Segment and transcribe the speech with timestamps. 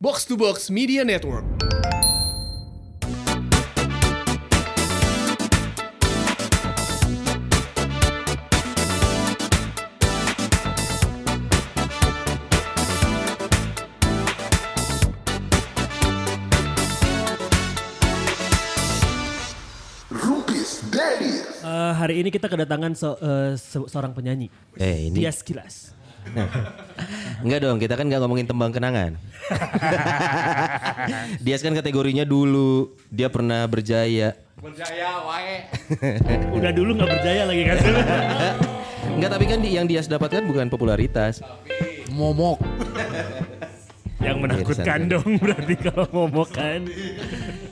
[0.00, 1.44] Box to Box Media Network.
[20.08, 21.44] Rupis Daddy.
[21.60, 24.48] Eh, hari ini kita kedatangan se- eh, se- seorang penyanyi.
[24.80, 25.92] Eh ini Tias Kilas.
[27.42, 29.16] Enggak dong kita kan nggak ngomongin tembang kenangan.
[31.44, 34.36] dia kan kategorinya dulu dia pernah berjaya.
[34.58, 35.56] Berjaya wae.
[36.58, 37.76] Udah dulu nggak berjaya lagi kan.
[39.18, 41.42] Enggak tapi kan yang dia dapatkan bukan popularitas.
[42.12, 42.58] Momok.
[44.18, 46.80] Yang menakutkan Iya, dong berarti kalau ngomong kan.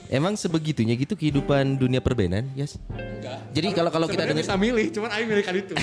[0.07, 2.79] Emang sebegitunya gitu kehidupan dunia perbenan, Yes?
[3.51, 5.73] Jadi kalau kalau kita dengar bisa milih, cuman Aing milih kan itu.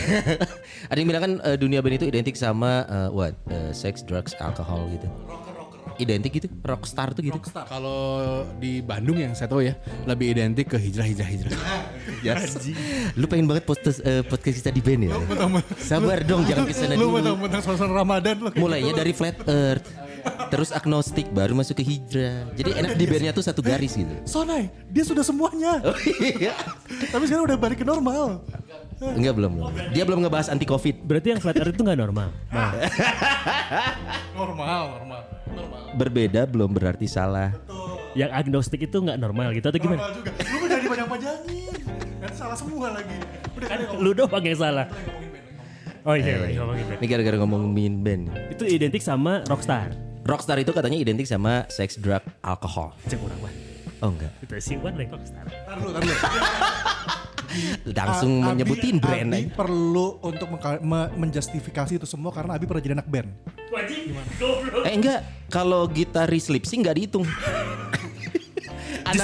[0.91, 3.35] ada yang bilang kan eh, dunia band itu identik sama eh, what?
[3.51, 5.09] Eh, sex, drugs, alkohol gitu.
[5.97, 7.39] Identik gitu, rockstar tuh gitu.
[7.55, 8.01] Kalau
[8.59, 11.53] di Bandung yang saya tahu ya, lebih identik ke hijrah hijrah hijrah.
[12.25, 12.57] Yes.
[13.21, 15.13] Lu pengen banget podcast eh, podcast kita di band ya?
[15.77, 17.21] Sabar dong, jangan ke sana Lu dulu.
[17.21, 18.49] mentang-mentang suasana Ramadan lu.
[18.57, 19.85] Mulainya dari flat earth,
[20.49, 22.49] terus agnostik, baru masuk ke hijrah.
[22.57, 24.09] Jadi enak di bandnya tuh satu garis gitu.
[24.25, 25.85] Sonai, dia sudah semuanya.
[25.85, 26.57] Oh iya.
[27.13, 28.41] Tapi sekarang udah balik ke normal.
[29.01, 29.73] Enggak belum belum.
[29.91, 31.03] Dia belum ngebahas anti covid.
[31.03, 32.29] Berarti yang flat earth itu nggak normal.
[32.49, 32.71] Nah,
[34.35, 35.21] Normal, normal.
[35.55, 35.81] Normal.
[35.95, 37.55] Berbeda belum berarti salah.
[38.15, 40.07] yang agnostik itu nggak normal gitu atau gimana?
[40.07, 40.31] Normal juga.
[40.39, 41.75] Lu udah dipanjang-panjangin.
[42.23, 43.17] Kan salah semua lagi.
[43.59, 44.87] Udah Kan lu doang yang salah.
[46.05, 46.99] Oh iya, ngomongin band.
[47.01, 48.23] Ini gara-gara ngomongin band.
[48.55, 49.91] Itu identik sama rockstar.
[50.23, 52.95] Rockstar itu katanya identik sama sex, drug, alkohol.
[53.09, 53.53] Cek orang mah.
[53.99, 54.31] Oh enggak.
[54.45, 55.45] Itu si Wan yang rockstar.
[55.49, 56.15] Tar lu, tar lu.
[57.87, 59.55] Langsung A- Abi- menyebutin brand Abi aja.
[59.55, 60.49] perlu untuk
[60.81, 63.29] me- menjustifikasi itu semua karena Abi pernah jadi anak band.
[63.69, 64.15] Wajib.
[64.83, 67.25] Eh enggak, kalau gitaris lip sync enggak dihitung.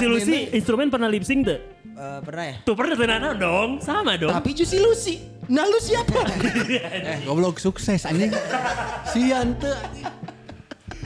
[0.02, 1.58] Lucy instrumen pernah lip sync tuh?
[1.90, 2.56] Eh, pernah ya?
[2.62, 4.30] Tuh pernah tuh Nana dong, sama dong.
[4.30, 5.14] Tapi Juicy Lucy.
[5.50, 6.20] Nah lu siapa?
[6.70, 8.30] Eh, goblok sukses anjing.
[9.10, 9.74] Sian tuh.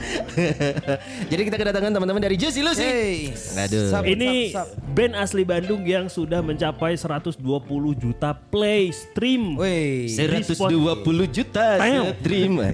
[1.31, 2.83] Jadi kita kedatangan teman-teman dari Juicy Lucy.
[2.83, 3.15] Hey.
[3.57, 3.89] Aduh.
[3.89, 7.39] Sab- Ini sab- band asli Bandung yang sudah mencapai 120
[7.95, 9.57] juta play stream.
[9.57, 10.09] Wih.
[10.11, 10.65] 120
[11.27, 12.11] juta Ayo.
[12.19, 12.71] terima.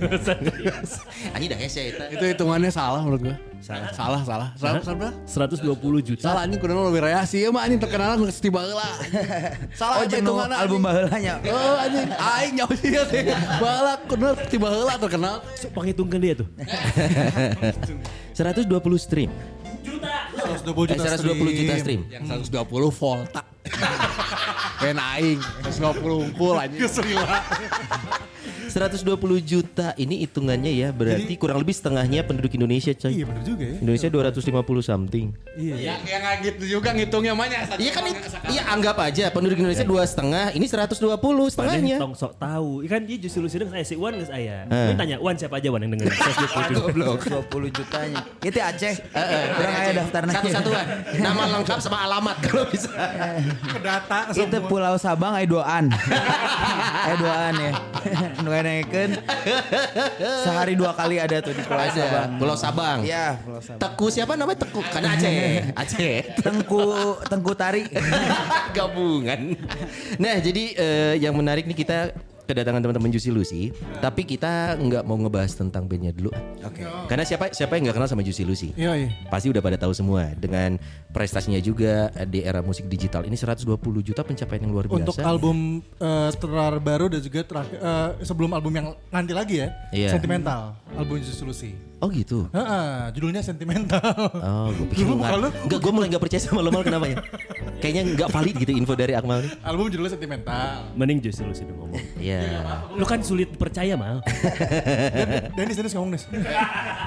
[1.36, 2.06] Anjing dah hese eta.
[2.09, 3.50] Itu hitungannya salah menurut gua.
[3.61, 4.49] Salah, salah, salah.
[4.57, 5.11] Salah, salah.
[5.29, 6.25] 120 juta.
[6.25, 8.89] Salah anjing kudu lebih raya sih mah anjing terkenal geus tiba heula.
[9.77, 10.55] Salah Oh, itu hitunganna.
[10.57, 11.33] album baheulanya.
[11.45, 13.22] Oh anjing, aing nyawa sih ya teh.
[13.61, 15.45] Baheula kudu tiba heula terkenal.
[15.53, 16.49] So, Penghitungkan dia tuh.
[18.33, 18.66] 120
[18.97, 19.29] stream.
[19.85, 22.01] 120 Eh, 120 juta stream.
[22.09, 23.41] Yang 120 volta.
[24.81, 25.38] Pen aing
[25.69, 26.81] 120 unggul anjing.
[28.72, 29.04] 120
[29.44, 33.12] juta ini hitungannya ya berarti kurang lebih setengahnya penduduk Indonesia coy.
[33.12, 33.76] Iya bener juga ya.
[33.78, 35.26] Indonesia 250 something.
[35.54, 35.76] Iya.
[35.76, 37.68] Ya kayak nggak gitu juga ngitungnya mana.
[37.76, 38.04] Iya kan
[38.48, 41.98] iya anggap aja penduduk Indonesia dua setengah ini 120 Padahal setengahnya.
[42.00, 42.82] tong sok tahu.
[42.88, 44.56] Kan dia justru dengan saya si Wan nggak saya.
[44.66, 44.88] Eh.
[44.88, 46.16] Ini tanya Wan siapa aja Wan yang dengerin.
[46.22, 47.30] Saya sebut itu.
[47.52, 48.20] 20 jutanya.
[48.40, 48.96] Itu Aceh.
[49.58, 50.34] Kurang aja daftarnya.
[50.40, 50.86] Satu-satuan.
[51.20, 52.90] Nama lengkap sama alamat kalau bisa.
[53.68, 54.58] Ke data Itu.
[54.66, 55.90] Pulau Sabang aya duaan.
[55.92, 57.72] aya duaan ya.
[58.61, 59.11] Nu nganekeun.
[60.45, 62.29] Sehari dua kali ada tuh di Pulau Ada Sabang.
[62.38, 62.99] Pulau Sabang.
[63.01, 63.81] Iya, Pulau Sabang.
[63.81, 64.81] Teku siapa namanya Teku?
[64.85, 65.33] Karena Aceh.
[65.81, 66.16] Aceh.
[66.39, 66.85] Tengku
[67.25, 67.83] Tengku Tari.
[68.77, 69.57] Gabungan.
[70.22, 72.13] Nah, jadi eh, yang menarik nih kita
[72.51, 73.72] kedatangan teman-teman Juicy Lucy,
[74.03, 76.35] tapi kita nggak mau ngebahas tentang bandnya dulu.
[76.62, 76.84] Oke.
[77.07, 78.75] Karena siapa siapa yang nggak kenal sama Juicy Lucy?
[78.75, 79.09] Iya, iya.
[79.31, 80.75] Pasti udah pada tahu semua dengan
[81.16, 83.63] prestasinya juga di era musik digital ini 120
[84.03, 85.00] juta pencapaian yang luar biasa.
[85.00, 90.09] Untuk album eh, terbaru dan juga terakhir eh, sebelum album yang nanti lagi ya, Iya.
[90.11, 91.91] Sentimental, album Juicy Lucy.
[92.01, 92.50] Oh gitu.
[92.50, 94.01] Heeh, judulnya Sentimental.
[94.41, 95.53] Oh, gue pikir lu muka lu.
[95.53, 95.69] nggak.
[95.69, 97.17] Enggak, gue mulai nggak percaya sama lo mal kenapa ya?
[97.78, 99.51] Kayaknya nggak valid gitu info dari Akmal nih.
[99.62, 100.90] album judulnya Sentimental.
[100.97, 102.01] Mending justru lucu dong ngomong.
[102.17, 102.41] Iya.
[102.97, 104.25] Lu kan sulit percaya mal.
[105.53, 106.25] Denis, Denis ngomong Denis.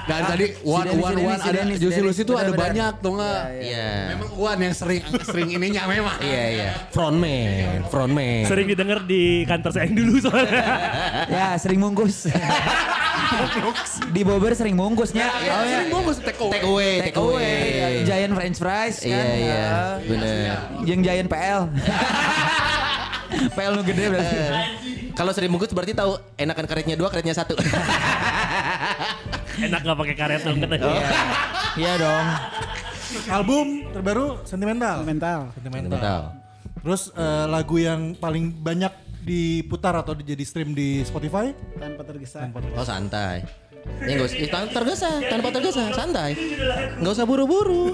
[0.07, 2.03] Dan tadi Dennis, Wan si Wan Dennis, si ada Dennis, Dennis.
[2.07, 3.41] Lucy tuh ada banyak tuh nggak?
[3.59, 3.89] Iya.
[4.15, 6.17] Memang Wan yang sering sering ininya memang.
[6.23, 6.69] Iya, iya.
[6.95, 8.47] Frontman, frontman.
[8.47, 10.63] Sering didengar di kantor saya yang dulu soalnya.
[11.35, 12.31] ya, sering mungkus.
[14.11, 15.25] di Bogor sering mungkusnya.
[15.27, 15.55] Oh ya.
[15.65, 16.51] Sering bungkus take away.
[16.53, 18.03] Take away, take away.
[18.07, 19.09] Giant French fries kan.
[19.09, 19.55] Iya, iya.
[19.55, 19.75] Ya.
[20.03, 20.57] Bener.
[20.87, 21.61] Yang Giant PL.
[23.55, 24.35] PL nu gede berarti.
[25.15, 27.55] Kalau sering bungkus berarti tahu enakan karetnya dua, karetnya satu.
[29.55, 30.91] Enak gak pakai karet dong katanya.
[31.79, 32.27] Iya dong.
[33.31, 35.07] album terbaru Sentimental.
[35.07, 35.47] Mental.
[35.55, 36.01] Sentimental.
[36.03, 36.23] Tahu.
[36.85, 38.91] Terus eh, lagu yang paling banyak
[39.25, 41.51] diputar atau jadi stream di Spotify?
[41.75, 42.45] Tanpa tergesa.
[42.73, 43.41] Oh santai.
[44.01, 46.31] Ya nggak usah, tanpa tergesa, tanpa tergesa, santai.
[46.97, 47.93] Nggak usah buru-buru.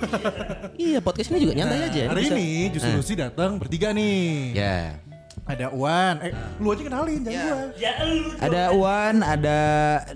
[0.77, 2.01] iya, podcast ini juga nyantai aja.
[2.07, 2.33] Hari Bisa.
[2.33, 2.95] ini justru Ah.
[2.95, 4.55] Lucy datang bertiga nih.
[4.55, 4.79] Ya.
[5.41, 6.31] Ada Wan, eh
[6.61, 7.59] lu aja kenalin jangan gua.
[7.75, 8.23] Ya lu.
[8.37, 9.59] Ada Uwan, ada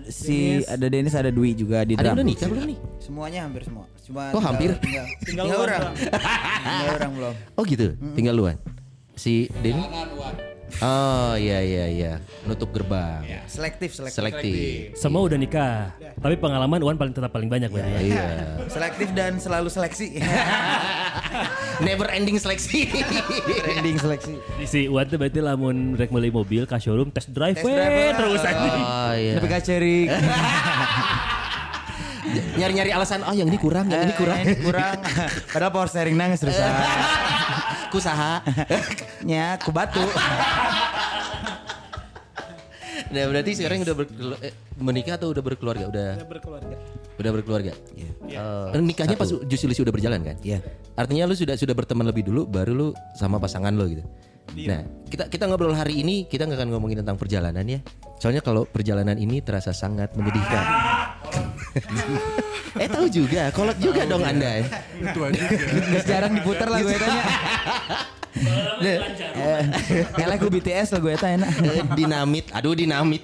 [0.08, 2.16] si ada Dennis, ada Dwi juga di Ada drum.
[2.16, 2.78] udah nikah belum nih?
[3.02, 3.84] Semuanya hampir semua.
[4.00, 4.78] Cuma Oh, hampir?
[4.78, 5.82] Tinggal, tinggal, Tinggal orang.
[5.98, 7.34] Tinggal orang belum.
[7.58, 8.56] Oh gitu, tinggal luan.
[9.18, 9.82] Si Denny?
[10.84, 12.14] Oh iya iya iya,
[12.44, 13.24] nutup gerbang.
[13.48, 14.18] Selektif, selektif.
[14.20, 14.98] Selektif.
[15.00, 15.96] Semua udah nikah.
[16.20, 18.00] Tapi pengalaman Wan paling tetap paling banyak berarti ya.
[18.04, 18.28] Iya.
[18.68, 20.20] Selektif dan selalu seleksi.
[21.86, 22.92] Never ending seleksi.
[23.64, 24.34] Trending seleksi.
[24.60, 28.16] Di si Wan tuh berarti lamun rek meuli mobil ke showroom test drive, Test drive,
[28.20, 28.70] terus aja.
[28.76, 29.34] Oh iya.
[29.40, 30.08] Tapi kacerik.
[32.60, 34.38] Nyari-nyari alasan, oh yang ini kurang, yang ini kurang.
[34.44, 34.98] Eh, ini kurang.
[35.54, 36.58] Padahal power steering nangis terus.
[37.94, 38.42] Kusaha.
[39.26, 40.02] Nya ku batu.
[43.06, 43.96] Nah berarti sekarang udah
[44.44, 45.88] eh, menikah atau udah berkeluarga?
[45.88, 46.20] Udah.
[46.20, 46.76] Udah berkeluarga.
[47.16, 47.72] Udah berkeluarga.
[47.96, 50.36] Eh, nikahnya pas Jusi Lucy udah berjalan kan?
[50.44, 50.60] Iya.
[51.00, 54.04] Artinya lu sudah sudah berteman lebih dulu, baru lu sama pasangan lo gitu.
[54.54, 57.80] Nah, kita kita ngobrol hari ini kita nggak akan ngomongin tentang perjalanan ya.
[58.22, 60.66] Soalnya kalau perjalanan ini terasa sangat menyedihkan.
[62.84, 64.64] eh tahu juga, kolot juga dong anda.
[64.64, 64.66] ya.
[65.02, 65.42] Itu aja.
[65.92, 67.24] Gak jarang diputar lagu eta nya.
[68.84, 71.52] Eh, ku BTS lagu eta enak.
[71.64, 73.24] Eh, dinamit, aduh dinamit.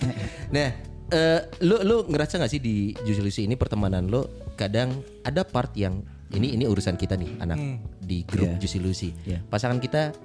[0.52, 0.70] Nah,
[1.12, 6.04] eh, lu lu ngerasa nggak sih di Lucy ini pertemanan lo kadang ada part yang
[6.32, 7.60] ini ini urusan kita nih anak
[8.00, 8.60] di grup Iya.
[8.64, 9.10] Juicy Lucy.
[9.28, 9.44] Iya.
[9.52, 10.16] Pasangan kita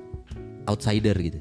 [0.66, 1.38] outsider gitu.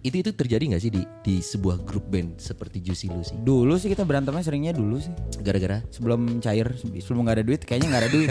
[0.00, 3.34] Itu itu terjadi nggak sih di di sebuah grup band seperti Juicy Lucy?
[3.36, 5.12] Dulu sih kita berantemnya seringnya dulu sih.
[5.40, 8.28] Gara-gara Sebelum cair, sebelum nggak ada duit, kayaknya nggak ada duit.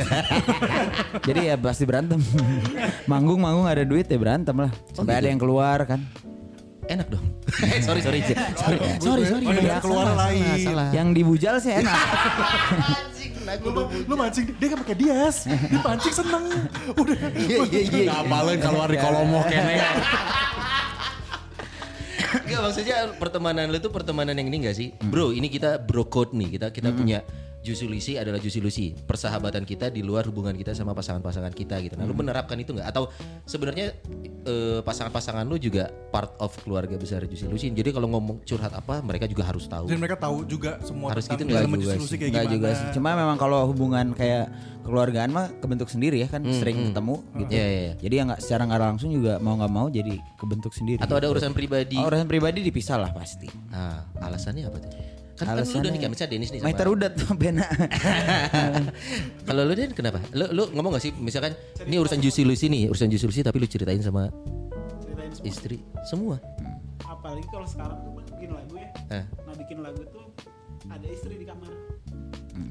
[1.27, 2.21] Jadi ya pasti berantem.
[3.12, 4.71] manggung manggung nggak ada duit ya berantem lah.
[4.94, 5.21] Sampai gitu?
[5.21, 6.01] ada yang keluar kan.
[6.86, 7.25] enak dong.
[7.65, 9.45] Eh, sorry sorry sorry sorry sorry.
[9.50, 10.45] Oh, yang keluar Salah, lain.
[10.45, 10.88] salah, salah.
[10.94, 11.97] Yang dibujal sih enak.
[13.63, 15.48] Lu, lu mancing, dia kan pakai dias.
[15.48, 16.44] Dia pancing seneng.
[16.98, 17.18] Udah.
[17.36, 18.12] Iya iya iya.
[18.12, 19.75] Ngapalin keluar di kolomo kene.
[22.36, 24.92] Enggak maksudnya pertemanan lu tuh pertemanan yang ini gak sih?
[25.00, 26.60] Bro, ini kita bro code nih.
[26.60, 27.24] Kita kita punya
[27.66, 28.94] Lucy adalah Juicy Lucy.
[28.94, 31.98] Persahabatan kita di luar hubungan kita sama pasangan-pasangan kita gitu.
[31.98, 32.86] Nah, lu menerapkan itu nggak?
[32.94, 33.10] Atau
[33.50, 33.98] sebenarnya
[34.46, 37.74] eh, pasangan-pasangan lu juga part of keluarga besar Lucy.
[37.74, 39.90] Jadi kalau ngomong curhat apa, mereka juga harus tahu.
[39.90, 42.18] Dan mereka tahu juga semua Harus gitu nggak juga sih.
[42.20, 42.88] kayak juga sih.
[42.94, 44.52] Cuma memang kalau hubungan kayak
[44.86, 47.52] keluargaan mah kebentuk sendiri ya kan sering ketemu gitu.
[47.58, 47.94] Iya, iya, iya.
[47.98, 51.02] Jadi ya nggak secara nggak langsung juga mau nggak mau jadi kebentuk sendiri.
[51.02, 51.98] Atau ada urusan pribadi.
[51.98, 53.50] Oh, urusan pribadi dipisah lah pasti.
[53.74, 54.92] Ah, alasannya apa tuh?
[55.36, 57.68] Kan, kan lu udah nikah misalnya Dennis nih sama Maiter udah tuh pena.
[59.48, 60.20] Kalau lu Den kenapa?
[60.32, 61.54] Lu lu ngomong gak sih misalkan
[61.84, 64.32] ini urusan Juicy Lucy nih, urusan Juicy Lucy tapi lu ceritain sama
[65.04, 65.46] Ceritain semua.
[65.46, 65.78] istri
[66.08, 66.36] semua.
[67.04, 68.90] Apalagi kalau sekarang tuh bikin lagu ya.
[69.12, 69.24] Eh.
[69.44, 70.24] Nah bikin lagu tuh
[70.92, 71.72] ada istri di kamar.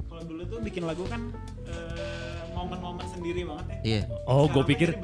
[0.08, 1.20] Kalau dulu tuh bikin lagu kan
[1.69, 3.78] eh, momen-momen sendiri banget ya.
[3.84, 4.02] Iya.
[4.25, 4.96] Oh, gue pikir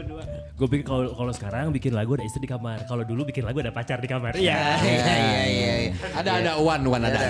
[0.61, 2.87] gue pikir kalau kalau sekarang bikin lagu ada istri di kamar.
[2.87, 4.39] Kalau dulu bikin lagu ada pacar di kamar.
[4.39, 4.81] Iya.
[4.81, 5.75] Iya iya iya.
[5.89, 5.93] iya.
[6.17, 7.09] Ada ada Uwan ada.
[7.11, 7.21] Ada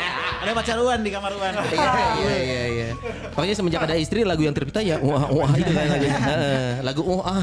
[0.52, 1.54] pacar Uan di kamar Uan.
[1.72, 2.88] Iya iya iya.
[3.32, 6.06] Pokoknya semenjak ada istri lagu yang tercipta ya wah wah itu kan lagu.
[6.28, 7.42] Heeh, lagu wah.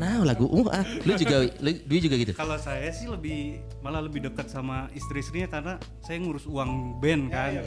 [0.00, 0.82] Nah, lagu wah.
[1.04, 2.32] Lu juga lu, juga gitu.
[2.32, 7.60] Kalau saya sih lebih malah lebih dekat sama istri-istrinya karena saya ngurus uang band kan.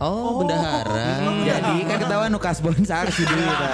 [0.00, 1.20] Oh, bendahara.
[1.44, 3.66] Jadi kan ketahuan nu kasbon sih dulu gitu.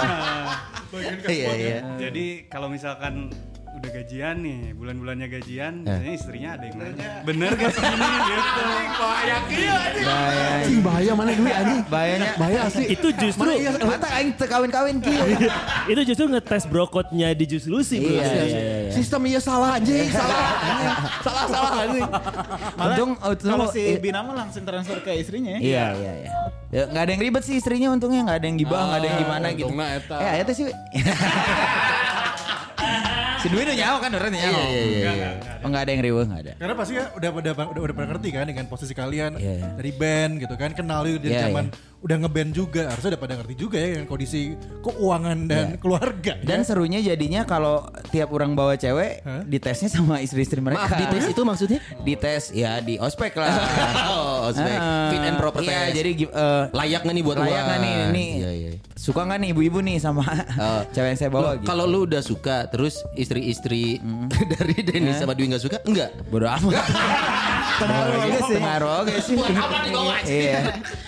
[1.27, 1.77] Iya iya.
[1.99, 3.31] Jadi kalau misalkan
[3.77, 5.85] udah gajian nih, bulan-bulannya gajian, Eh.
[5.85, 8.61] biasanya istrinya ada yang nanya, bener gak sih ini gitu.
[8.97, 9.37] Bahaya.
[10.57, 11.81] Anjing bahaya mana duit anjing.
[11.85, 12.83] Bahayanya Bahaya asli.
[12.89, 15.25] Itu justru mata aing teu kawin-kawin kieu.
[15.87, 18.01] itu justru ngetes brokotnya di Jus Lucy.
[18.01, 18.09] bro.
[18.09, 18.43] Iya iya
[18.83, 18.91] iya.
[18.91, 20.41] Sistem iya salah anjing, salah.
[20.57, 20.89] anjing.
[21.21, 22.05] Salah salah anjing.
[22.75, 25.59] Untung Kalau untung si Bina mah langsung transfer ke istrinya ya.
[25.59, 26.31] Iya iya iya.
[26.67, 29.19] Ya nggak ada yang ribet sih istrinya untungnya nggak ada yang gibah nggak ada yang
[29.21, 29.69] gimana gitu.
[29.69, 30.17] untungna eta.
[30.19, 30.65] Eh teh sih.
[33.47, 34.59] si Dwi udah nyawa kan orang nyawa.
[34.59, 35.11] Iya iya iya.
[35.15, 35.29] iya.
[35.63, 36.53] Oh ada yang riweuh nggak ada.
[36.59, 39.67] Karena pasti ya udah udah udah, udah pernah ngerti kan dengan posisi kalian Iya, iya.
[39.79, 43.55] dari band gitu kan kenal dari Iya, zaman udah ngeband juga harusnya udah pada ngerti
[43.57, 45.77] juga ya dengan kondisi keuangan dan Iya.
[45.77, 46.63] keluarga Dan ya.
[46.63, 49.41] serunya jadinya kalau tiap orang bawa cewek Hah?
[49.43, 50.85] ditesnya sama istri-istri mereka.
[50.85, 51.79] Maaf di tes itu maksudnya?
[51.99, 53.49] Dites ya di ospek lah.
[54.07, 54.77] Oh, ospek.
[54.77, 55.95] Ah, Fit and proper Iya, test.
[55.95, 58.69] jadi eh, Layak nggak nih buat layak nggak nih nih Iya iya.
[58.93, 60.21] suka nggak nih ibu-ibu nih sama
[60.55, 60.81] Oh.
[60.93, 61.65] cewek yang saya bawa Loh, gitu.
[61.65, 63.97] Kalau lu udah suka terus istri-istri
[64.53, 65.77] dari Dennis sama Dwi nggak suka?
[65.83, 66.13] Enggak.
[66.29, 67.56] Bodoh amat.
[67.77, 68.55] Pengaruh juga sih.
[68.57, 69.35] Pengaruh juga sih.
[70.27, 70.59] Iya.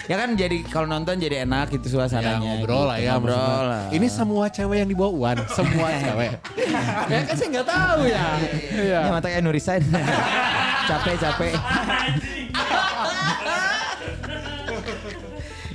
[0.05, 2.39] Ya kan jadi kalau nonton jadi enak gitu Ya suasananya.
[2.39, 3.05] ngobrol lah gitu.
[3.05, 3.11] ya.
[3.15, 3.69] Ngobrol maksudnya.
[3.69, 3.83] lah.
[3.89, 6.31] Ini semua cewek yang dibawa Uwan, semua cewek.
[7.09, 8.25] ya kan saya nggak tahu ya.
[8.71, 8.99] Iya.
[9.05, 9.83] Ya mata kayak Nurisain.
[10.89, 11.53] capek capek.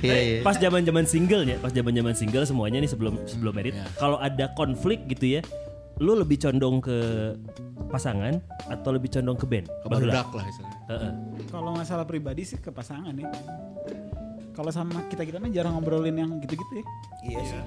[0.05, 0.39] Iya, iya.
[0.45, 5.01] Pas zaman-zaman single ya, pas zaman-zaman single semuanya nih sebelum sebelum merit, kalau ada konflik
[5.09, 5.41] gitu ya,
[5.99, 6.97] lu lebih condong ke
[7.87, 8.35] pasangan
[8.67, 9.65] atau lebih condong ke band?
[9.83, 10.79] Ke barudak lah istilahnya.
[10.91, 11.11] Heeh.
[11.47, 13.29] Kalau masalah pribadi sih ke pasangan ya.
[14.55, 16.85] Kalau sama kita kita mah jarang ngobrolin yang gitu-gitu ya.
[17.27, 17.61] Iya sih.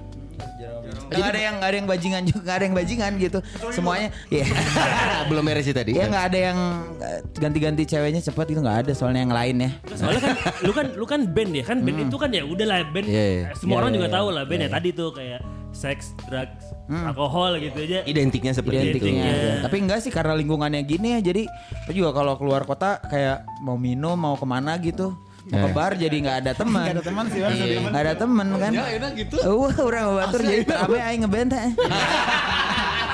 [1.13, 3.39] Nggak ada yang nggak ada yang bajingan juga nggak ada yang bajingan gitu.
[3.69, 4.45] Semuanya ya.
[5.29, 5.93] Belum beres sih tadi.
[5.93, 6.59] Ya nggak ada yang
[7.01, 9.71] eh, ganti-ganti ceweknya cepat itu nggak ada soalnya yang lain ya.
[9.97, 10.33] Soalnya kan
[10.67, 13.45] lu kan lu kan band ya kan band itu kan ya udahlah band Iya, iya.
[13.57, 14.17] semua Iya, orang iya, juga iya.
[14.17, 15.41] tahu lah band ya tadi tuh kayak
[15.77, 18.01] seks, drugs, alkohol gitu aja.
[18.09, 18.99] Identiknya seperti itu.
[18.99, 19.25] Identiknya.
[19.29, 19.55] Iya.
[19.65, 21.45] Tapi enggak sih karena lingkungannya gini ya jadi
[21.85, 25.13] aku juga kalau keluar kota kayak mau minum mau ke mana gitu
[25.49, 26.85] mau ke bar jadi nggak ada teman.
[26.93, 27.53] Gak ada teman sih Bang.
[27.93, 28.73] Nggak ada teman kan.
[28.73, 29.37] Ya enak gitu.
[29.45, 31.53] Wah, orang batur jadi rame aing ngeband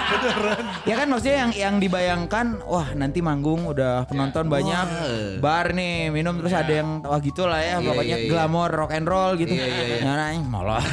[0.06, 0.32] teh.
[0.84, 4.86] ya kan maksudnya yang yang dibayangkan wah nanti manggung udah penonton banyak
[5.38, 8.30] bar nih minum terus ada yang wah gitu lah ya Iya, pokoknya iya, iya.
[8.30, 9.50] glamor rock and roll gitu.
[9.50, 9.98] Iya, iya, iya.
[10.02, 10.78] Nah, aing molor.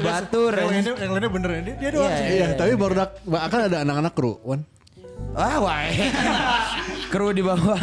[0.00, 0.74] Batur, Yang ini.
[0.74, 1.60] lainnya, yang lainnya bener ya.
[1.60, 2.26] Dia, dia doang Iya, sih.
[2.32, 4.60] Iya, tapi barudak akan ada anak-anak kru, Wan.
[5.30, 5.78] Wah, wah.
[7.12, 7.78] Kru di bawah.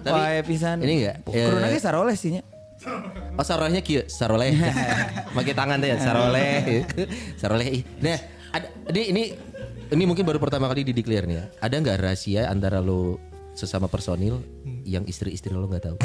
[0.00, 0.80] Tapi Wah, pisan.
[0.80, 2.42] ini enggak, Kru eh, lagi saroles sih nya.
[3.34, 4.54] Oh sarolehnya kieu, saroleh.
[5.36, 6.84] Pakai tangan deh, saroleh.
[7.40, 7.66] saroleh.
[7.80, 7.82] ih.
[8.04, 8.18] Nah,
[8.54, 9.22] ada ini ini
[9.90, 11.44] ini mungkin baru pertama kali di declare nih ya.
[11.64, 13.18] Ada nggak rahasia antara lo
[13.54, 14.42] sesama personil
[14.84, 15.96] yang istri-istri lo nggak tahu?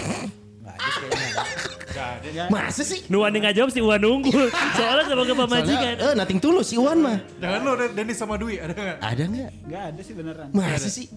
[2.49, 2.99] Masa sih?
[3.09, 4.31] Nuan yang nggak jawab sih Uwan nunggu.
[4.77, 5.93] Soalnya sebagai pemajikan.
[5.97, 7.17] Eh, nothing tulus si Iwan mah.
[7.41, 8.97] Jangan lo Dennis sama Dwi ada nggak?
[9.01, 9.49] Ada nggak?
[9.69, 10.47] Gak ada sih beneran.
[10.53, 11.07] Masa sih?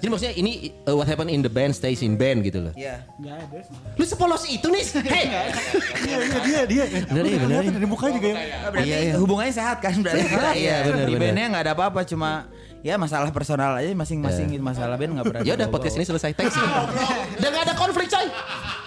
[0.00, 2.72] Jadi maksudnya ini uh, what happened in the band stays in band gitu loh.
[2.72, 3.04] Iya.
[3.20, 3.74] Gak ada sih.
[4.00, 4.84] Lu sepolos itu nih.
[5.04, 5.26] Hei.
[6.00, 6.84] Iya iya dia dia.
[7.04, 7.70] Bener ya, bener ya.
[7.76, 8.40] Dari mukanya juga yang
[8.70, 9.14] Berarti Iya, iya.
[9.20, 10.24] hubungannya sehat kan berarti.
[10.56, 12.48] Iya, benar, Di bandnya nggak ada apa-apa cuma
[12.80, 15.42] ya masalah personal aja masing-masing masalah band nggak pernah.
[15.44, 16.56] Ya udah podcast ini selesai thanks.
[17.40, 18.26] Udah gak ada konflik coy.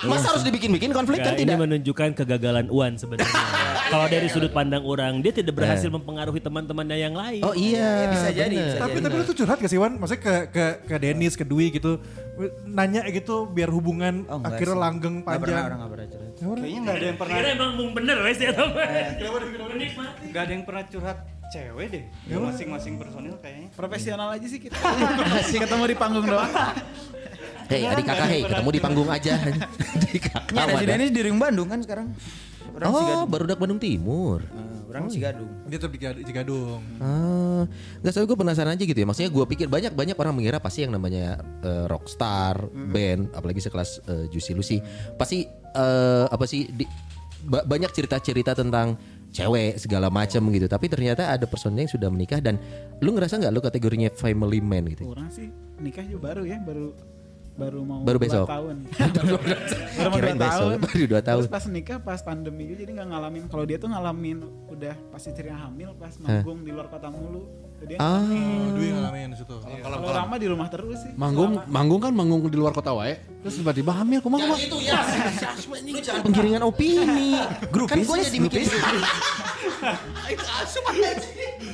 [0.03, 1.59] Masa harus dibikin-bikin konflik Nggak, kan ini tidak?
[1.59, 3.29] menunjukkan kegagalan Uwan sebenarnya.
[3.93, 7.41] Kalau dari sudut pandang orang, dia tidak berhasil mempengaruhi teman-temannya yang lain.
[7.41, 8.03] Oh iya.
[8.03, 9.95] Ya, bisa jadi, bisa Tapi tapi lu tuh curhat gak sih Wan?
[9.95, 12.01] Maksudnya ke ke ke Dennis, ke Dwi gitu.
[12.65, 14.81] Nanya gitu biar hubungan Oh, akhirnya sih.
[14.81, 15.63] langgeng Nggak pernah panjang.
[15.63, 16.33] orang nggak pernah cerita.
[16.33, 18.87] Kayaknya nggak ada yang pernah Kira emang mung bener wes ya teman.
[19.69, 20.23] Menikmati.
[20.27, 22.03] nggak ada yang pernah curhat cewek deh.
[22.25, 23.67] Ya, masing-masing personil kayaknya.
[23.71, 24.73] Profesional aja sih kita.
[25.53, 26.49] Ketemu di panggung doang.
[27.73, 29.33] Hei adik kakak hei ketemu di panggung aja.
[30.05, 30.53] di kakak.
[30.53, 32.13] Ini ada si di Ring Bandung kan sekarang.
[32.73, 33.29] Orang Oh Cigadung.
[33.29, 34.39] baru Bandung Timur.
[34.41, 35.49] Eh, orang Cigadung.
[35.69, 36.81] Dia tetap di Cigadung.
[36.97, 37.65] Ah,
[38.01, 39.05] nggak soalnya gue penasaran aja gitu ya.
[39.05, 44.01] Maksudnya gue pikir banyak banyak orang mengira pasti yang namanya eh, rockstar band, apalagi sekelas
[44.05, 44.77] eh, Juicy Lucy,
[45.17, 46.89] pasti eh, apa sih di-
[47.45, 48.97] ba- banyak cerita-cerita tentang
[49.33, 50.65] cewek segala macam gitu.
[50.65, 52.57] Tapi ternyata ada personil yang sudah menikah dan
[53.01, 55.09] lu ngerasa nggak lu kategorinya family man gitu?
[55.09, 57.12] Orang sih nikah juga baru ya, baru
[57.53, 58.45] baru mau Baru dua besok?
[58.47, 58.75] tahun.
[59.97, 60.75] baru mau dua tahun.
[60.81, 61.39] baru dua tahun.
[61.39, 63.41] Terus pas nikah pas pandemi juga jadi nggak ngalamin.
[63.45, 67.45] Kalau dia tuh ngalamin udah pas istrinya hamil pas manggung di luar kota mulu.
[67.75, 69.55] Jadi dia Ah, Oh, Dwi ngalamin di situ.
[69.59, 71.11] kalau orang mah di rumah terus sih.
[71.13, 73.19] Manggung, manggung kan manggung di luar kota wae.
[73.43, 74.55] Terus tiba-tiba hamil, kumaha kumaha.
[74.57, 74.97] itu ya.
[75.85, 77.35] Lu jangan penggiringan opini.
[77.83, 78.63] Kan gue jadi mikir.
[80.31, 80.83] Itu asup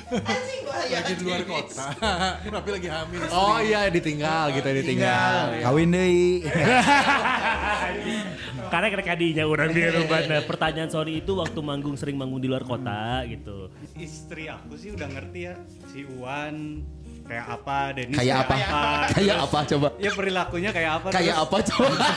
[0.09, 0.97] Anjing bahaya.
[1.05, 1.93] Lagi di luar kota.
[2.57, 3.21] Tapi lagi hamil.
[3.29, 5.61] Oh iya ditinggal gitu ditinggal.
[5.61, 6.41] Kawin deui.
[8.69, 10.21] Karena kena kadinya orang di rumah.
[10.29, 13.69] Nah, pertanyaan sorry itu waktu manggung sering manggung di luar kota gitu.
[13.97, 15.55] Istri aku sih udah ngerti ya
[15.89, 16.85] si Uwan
[17.29, 18.53] kayak apa, Dennis Kayak apa?
[19.15, 19.87] Kayak apa coba?
[19.97, 21.07] Ya perilakunya kayak apa?
[21.13, 21.93] Kayak terus- apa coba?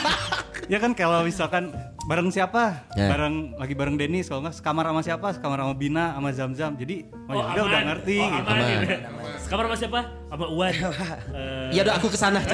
[0.63, 1.75] Ya kan kalau misalkan
[2.07, 2.87] bareng siapa?
[2.95, 3.11] Ya.
[3.11, 5.27] Bareng lagi bareng Dennis kalau nggak sekamar sama siapa?
[5.35, 6.79] Sekamar sama Bina sama Zam Zam.
[6.79, 7.87] Jadi oh, ya udah udah aman.
[7.91, 8.47] ngerti Oh, gitu.
[8.47, 8.63] aman.
[8.63, 9.35] Aman.
[9.43, 9.99] Kamar sama siapa?
[10.31, 10.71] Sama Uwan.
[10.71, 12.39] Eh, Ya udah aku ke sana.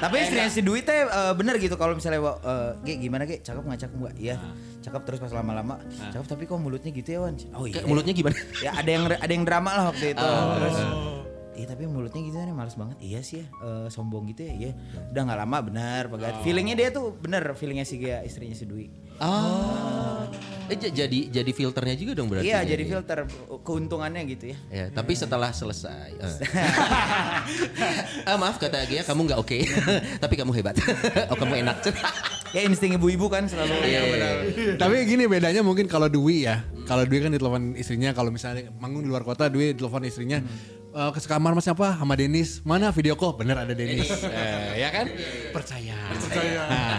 [0.00, 3.62] Tapi istrinya si Dwi teh eh, bener gitu kalau misalnya eh, Ge gimana Ge cakep
[3.62, 4.14] nggak cakep nggak?
[4.16, 4.36] Iya.
[4.80, 5.76] Cakep terus pas lama-lama.
[6.10, 7.36] Cakep tapi kok mulutnya gitu ya Wan?
[7.52, 7.84] Oh iya.
[7.84, 8.36] Mulutnya gimana?
[8.64, 10.26] Ya ada yang ada yang drama lah waktu itu.
[10.26, 10.78] Terus
[11.60, 12.96] Iya tapi mulutnya gitu nih males banget.
[13.04, 14.52] Iya sih ya, eh, sombong gitu ya.
[14.56, 14.72] Iya.
[15.12, 16.40] Udah nggak lama benar, pegat.
[16.40, 18.88] Feelingnya dia tuh bener, feelingnya si Gia istrinya si Dwi.
[19.20, 20.19] Oh.
[20.70, 22.46] Eh, j- jadi jadi filternya juga dong berarti.
[22.46, 22.90] Iya ya, jadi ya?
[22.94, 23.18] filter
[23.60, 24.58] keuntungannya gitu ya.
[24.70, 26.08] Ya, tapi setelah selesai.
[26.14, 26.36] eh.
[28.24, 29.58] Ah, maaf kata Gia, kamu nggak oke.
[30.22, 30.78] tapi kamu hebat.
[31.30, 31.76] oh, kamu enak.
[32.50, 33.74] Ya insting ibu-ibu kan selalu.
[33.82, 34.74] Iya, iya, iya.
[34.74, 36.62] Tapi gini bedanya mungkin kalau Dwi ya.
[36.86, 40.42] Kalau Dwi kan ditelepon istrinya, kalau misalnya manggung di luar kota, Dwi ditelepon istrinya.
[40.90, 41.94] "Eh, ke kamar mas siapa?
[41.94, 42.58] Sama Denis.
[42.66, 43.38] Mana video call?
[43.38, 44.10] Bener ada Denis.
[44.10, 45.06] Eh, ya kan?
[45.54, 45.94] Percaya.
[46.10, 46.62] Percaya.
[46.66, 46.98] Nah,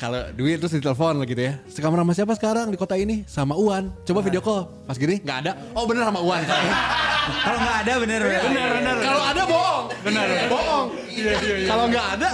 [0.00, 1.60] kalau Dwi terus ditelepon lah gitu ya.
[1.68, 3.28] Sekamar sama siapa sekarang di kota ini?
[3.28, 3.92] Sama Uwan.
[4.02, 4.64] Coba video call.
[4.88, 5.52] Pas gini nggak ada.
[5.76, 6.40] Oh bener sama Uwan.
[6.40, 8.40] Kalau nggak ada bener bener.
[8.72, 9.84] bener, Kalau ada bohong.
[10.00, 10.26] Benar.
[10.48, 10.86] Bohong.
[11.10, 11.68] Iya iya iya.
[11.68, 12.28] Kalau nggak ada,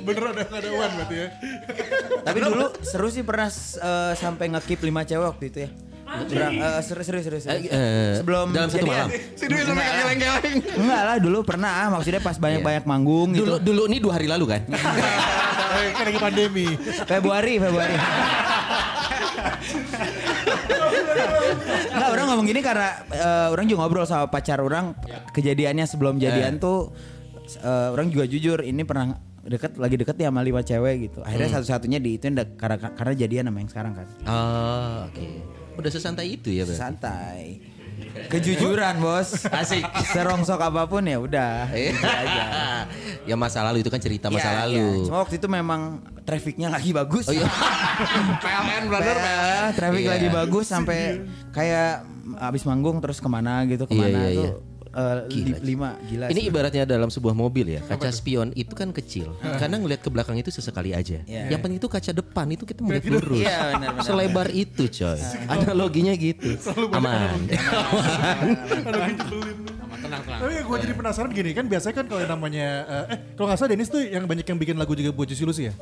[0.00, 1.28] Bener ada nggak ada Wan berarti ya.
[2.24, 5.70] Tapi dulu seru sih pernah eh, sampai ngekip lima cewek waktu itu ya.
[6.10, 7.38] Berang, eh, seru seru seru.
[7.38, 7.54] seru.
[7.60, 9.12] Eh, Sebelum dalam satu malam?
[9.12, 10.56] si Dwi sampai geleng-geleng.
[10.74, 13.62] Enggak lah dulu pernah maksudnya pas banyak-banyak manggung Dulu gitu.
[13.62, 14.62] dulu ini dua hari lalu kan?
[15.96, 16.66] Kan lagi pandemi.
[17.06, 17.94] Februari, Februari.
[21.90, 24.96] Enggak, orang ngomong gini karena eh, orang juga ngobrol sama pacar orang
[25.34, 26.94] kejadiannya sebelum jadian tuh
[27.60, 31.18] eh, orang juga jujur ini pernah deket lagi deket ya sama lima cewek gitu.
[31.24, 32.28] Akhirnya satu-satunya di itu
[32.60, 34.06] karena karena jadian sama yang sekarang kan.
[34.28, 35.26] Oh, oke.
[35.80, 36.80] Udah sesantai itu ya, berarti?
[36.80, 37.44] Santai.
[38.26, 39.46] Kejujuran, Bos.
[39.46, 39.86] Asik.
[40.06, 41.70] Serongsok apa pun ya udah.
[41.70, 42.42] Eh, Gitu aja.
[43.24, 44.76] ya masa lalu itu kan cerita masa Iya, lalu.
[44.76, 45.06] iya.
[45.06, 45.80] Cuma waktu itu memang
[46.22, 47.24] trafficnya lagi bagus.
[47.24, 47.46] Oh iya.
[48.42, 49.16] PLN brother.
[49.16, 50.10] Eh, traffic Iya.
[50.10, 52.04] lagi bagus sampai kayak
[52.38, 54.50] abis manggung terus ke mana gitu ke mana Iya, iya, tuh
[54.90, 55.02] iya.
[55.02, 55.56] eh, li- Gila.
[55.62, 56.48] lima gila Ini sih.
[56.50, 59.30] ibaratnya dalam sebuah mobil ya, kaca spion itu kan kecil.
[59.38, 61.22] Karena ngelihat ke belakang itu sesekali aja.
[61.24, 61.50] Iya.
[61.50, 63.40] Yang penting itu kaca depan itu kita melihat lurus.
[63.40, 64.04] Iya, benar, benar.
[64.04, 65.20] Selebar itu, coy.
[65.46, 66.50] Analoginya gitu.
[66.90, 67.46] Aman.
[70.40, 73.58] Tapi gue jadi penasaran gini kan biasanya kan kalau yang namanya eh, eh kalau nggak
[73.60, 75.74] salah Dennis tuh yang banyak yang bikin lagu juga buat Lucy ya.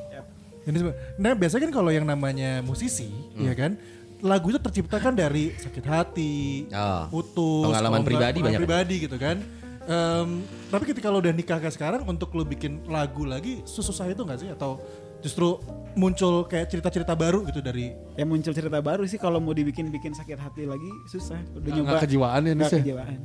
[0.69, 0.85] Dennis,
[1.17, 3.09] nah biasanya kan kalau yang namanya musisi
[3.41, 3.81] ya kan
[4.21, 8.61] lagu itu tercipta kan dari sakit hati, Oh, putus, pengalaman pribadi pengalaman banyak.
[8.61, 9.37] pribadi gitu kan.
[9.83, 10.29] Em,
[10.69, 14.39] tapi ketika lo udah nikah kayak sekarang untuk lo bikin lagu lagi susah itu nggak
[14.39, 14.77] sih atau
[15.19, 15.57] justru
[15.95, 20.37] muncul kayak cerita-cerita baru gitu dari Ya muncul cerita baru sih kalau mau dibikin-bikin sakit
[20.37, 21.41] hati lagi susah.
[21.53, 21.87] Udah nyoba.
[21.89, 22.79] nggak kejiwaan ya, Nggak ya?
[22.79, 23.19] kejiwaan.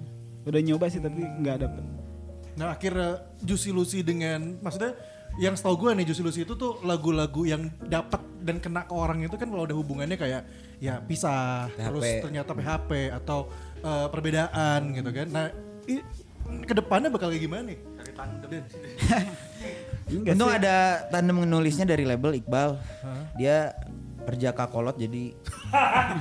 [0.43, 1.83] Udah nyoba sih tapi nggak dapet.
[2.53, 3.09] Nah akhirnya
[3.41, 4.95] Juicy Lucy dengan maksudnya
[5.35, 9.19] yang setahu gue nih Juicy Lucy itu tuh lagu-lagu yang dapat dan kena ke orang
[9.19, 10.45] itu kan kalau ada hubungannya kayak
[10.83, 11.79] ya pisah PHP.
[11.87, 13.47] terus ternyata PHP atau
[13.79, 15.27] eh, perbedaan gitu kan.
[15.29, 15.45] Nah
[15.87, 16.03] i-
[16.61, 17.79] ke depannya bakal kayak gimana nih?
[18.43, 18.43] Dan-
[20.03, 20.75] Enggak Untung ada
[21.07, 22.75] tandem nulisnya dari label Iqbal.
[23.39, 23.71] Dia
[24.23, 25.35] perjaka kolot jadi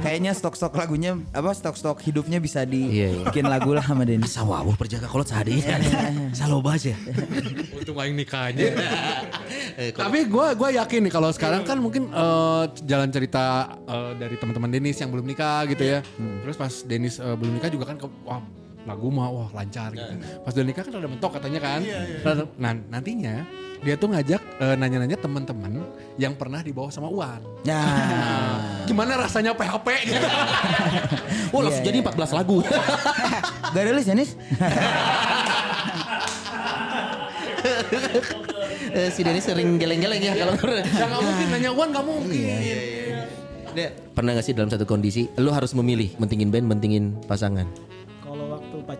[0.02, 3.08] kayaknya stok-stok lagunya apa stok-stok hidupnya bisa Iya, iya.
[3.26, 4.32] dibikin lagu lah sama Dennis.
[4.34, 5.76] Sawawuh perjaka kolot sehadinya.
[6.30, 6.94] Saloba aja.
[7.74, 8.70] Untung aing nikah aja.
[9.92, 14.70] Tapi gue gua yakin nih kalau sekarang kan mungkin eh, jalan cerita eh, dari teman-teman
[14.70, 16.00] Denis yang belum nikah gitu ya.
[16.42, 18.40] Terus pas Denis eh, belum nikah juga kan ke, wah
[18.82, 20.14] lagu mah wah lancar gitu.
[20.42, 21.80] Pas udah nikah kan ada mentok katanya kan.
[22.58, 23.46] Nah nantinya
[23.82, 25.82] dia tuh ngajak eh, nanya-nanya teman-teman
[26.14, 27.42] yang pernah dibawa sama Uwan.
[27.66, 27.82] Ya.
[28.88, 30.26] Gimana rasanya PHP gitu.
[31.52, 32.16] Oh, langsung Iya, jadi iya.
[32.16, 32.64] 14 lagu.
[33.76, 34.30] Gak list ya Nis?
[38.92, 42.56] Eh, si Denny sering geleng-geleng ya kalau Ya nggak mungkin nanya Uwan nggak mungkin.
[43.72, 47.64] Dia pernah gak sih dalam satu kondisi lu harus memilih mentingin band, mentingin pasangan?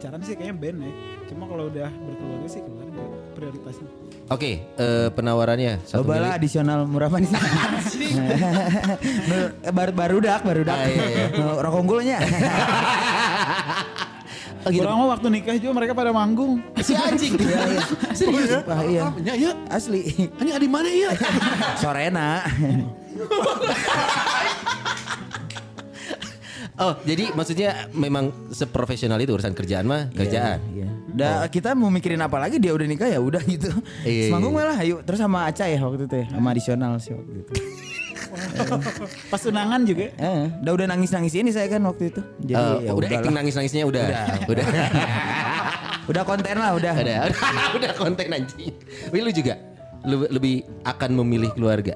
[0.03, 0.93] Pacaran sih kayaknya band ya.
[1.31, 3.03] Cuma kalau udah berkeluarga sih keluarga
[3.39, 3.87] prioritasnya.
[4.35, 7.31] Oke, eh, penawarannya satu Coba lah adisional murah apa nih?
[9.31, 10.75] Nur- eh, baru baru dak, baru dak.
[10.75, 11.27] Ah, iya, iya.
[11.63, 12.19] Rokok unggulnya.
[14.63, 14.87] Oh, gitu.
[14.87, 16.63] Kurang waktu nikah juga mereka pada manggung.
[16.87, 17.35] Si anjing.
[17.35, 17.83] Iya, iya.
[18.15, 18.63] Serius?
[18.63, 19.11] Wah, iya.
[19.23, 19.51] Ya ya.
[19.67, 20.07] Asli.
[20.39, 21.11] Ini ada di mana ya?
[21.83, 22.47] Sorena.
[26.81, 30.57] Oh, jadi maksudnya memang seprofesional itu urusan kerjaan mah kerjaan.
[30.73, 30.89] Iya.
[31.13, 33.69] Udah kita mau mikirin apa lagi dia udah nikah ya udah gitu.
[34.09, 34.65] Iya, Semanggung iya.
[34.65, 37.53] malah ayo terus sama Aca ya waktu itu ya sama adisional sih waktu itu.
[39.33, 40.09] Pas tunangan juga.
[40.17, 42.21] Eh, udah udah nangis nangis ini saya kan waktu itu.
[42.41, 44.05] Jadi Eh, ya udah acting nangis-nangisnya udah.
[44.49, 44.65] Udah.
[46.11, 46.95] Udah konten lah udah.
[46.99, 47.39] Udah, udah,
[47.79, 48.75] udah konten anjing.
[49.15, 49.55] Wih, lu juga
[50.03, 51.95] lu lebih akan memilih keluarga.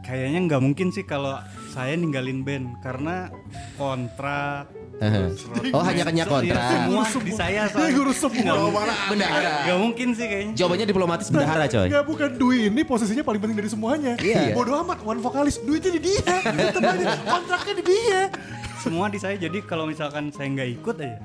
[0.00, 1.36] Kayaknya nggak mungkin sih kalau
[1.70, 3.30] saya ninggalin band karena
[3.78, 4.66] kontrak.
[5.72, 6.60] Oh, hanya kenya kontrak.
[6.60, 7.94] Semua di saya Ini soalnya.
[7.96, 8.54] guru semua.
[9.08, 9.52] Bendahara.
[9.64, 10.54] Nggak mungkin sih kayaknya.
[10.58, 11.86] Jawabannya diplomatis bendahara, coy.
[11.88, 14.12] Enggak bukan Dwi ini posisinya paling penting dari semuanya.
[14.20, 14.52] Iya.
[14.52, 15.56] Bodoh amat, one vokalis.
[15.62, 16.34] Duitnya di dia.
[17.24, 18.20] Kontraknya di dia.
[18.82, 19.40] Semua di saya.
[19.40, 21.16] Jadi kalau misalkan saya nggak ikut aja,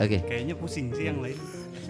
[0.00, 0.24] Oke.
[0.24, 1.36] kayaknya pusing sih yang lain.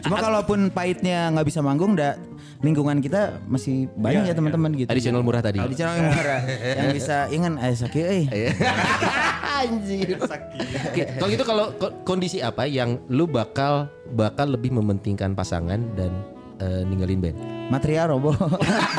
[0.04, 2.20] Cuma kalaupun pahitnya nggak bisa manggung, da,
[2.60, 4.88] lingkungan kita masih banyak ya teman-teman gitu.
[4.92, 5.58] Adisional murah tadi.
[5.60, 6.40] Adisional yang murah
[6.76, 8.24] yang bisa ingat eh sakit eh.
[9.64, 10.20] Anjir.
[10.20, 16.12] Oke, kalau gitu kalau ko- kondisi apa yang lu bakal bakal lebih mementingkan pasangan dan
[16.60, 17.38] eh, ninggalin band?
[17.72, 18.36] Material robo.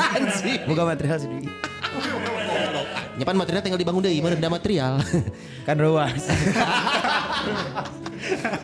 [0.70, 1.46] Bukan material sendiri.
[3.16, 5.00] Nyepan material tinggal dibangun deh, gimana ada material?
[5.64, 6.20] Kan ruas.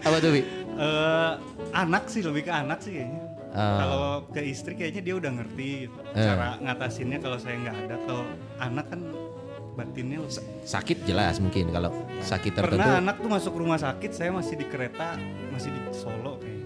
[0.07, 0.42] apa tuh, Bi?
[0.72, 1.32] Eh,
[1.72, 3.22] anak sih lebih ke anak sih kayaknya.
[3.52, 3.76] Ah.
[3.85, 5.98] Kalau ke istri kayaknya dia udah ngerti gitu.
[6.16, 6.24] Eh.
[6.24, 7.94] cara ngatasinnya kalau saya nggak ada.
[8.08, 8.24] Kalau
[8.56, 9.00] anak kan
[9.72, 10.44] batinnya lebih.
[10.64, 14.66] Sakit jelas mungkin kalau sakit tertentu Pernah anak tuh masuk rumah sakit, saya masih di
[14.68, 15.16] kereta,
[15.48, 16.61] masih di Solo kayaknya.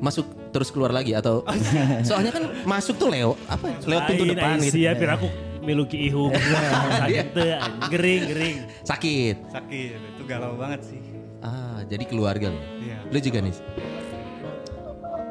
[0.00, 1.44] masuk terus keluar lagi atau
[2.08, 3.76] soalnya kan masuk tuh lewat apa ya?
[3.84, 4.76] lewat pintu depan gitu.
[4.80, 5.28] pir aku
[5.60, 6.32] miluki ihung
[7.04, 7.60] sakit teu,
[7.92, 9.36] gering gering Sakit.
[9.52, 11.00] Sakit, itu galau banget sih.
[11.40, 12.60] Ah, jadi keluarga lo.
[12.84, 12.98] Iya.
[13.08, 13.54] Lu juga nih.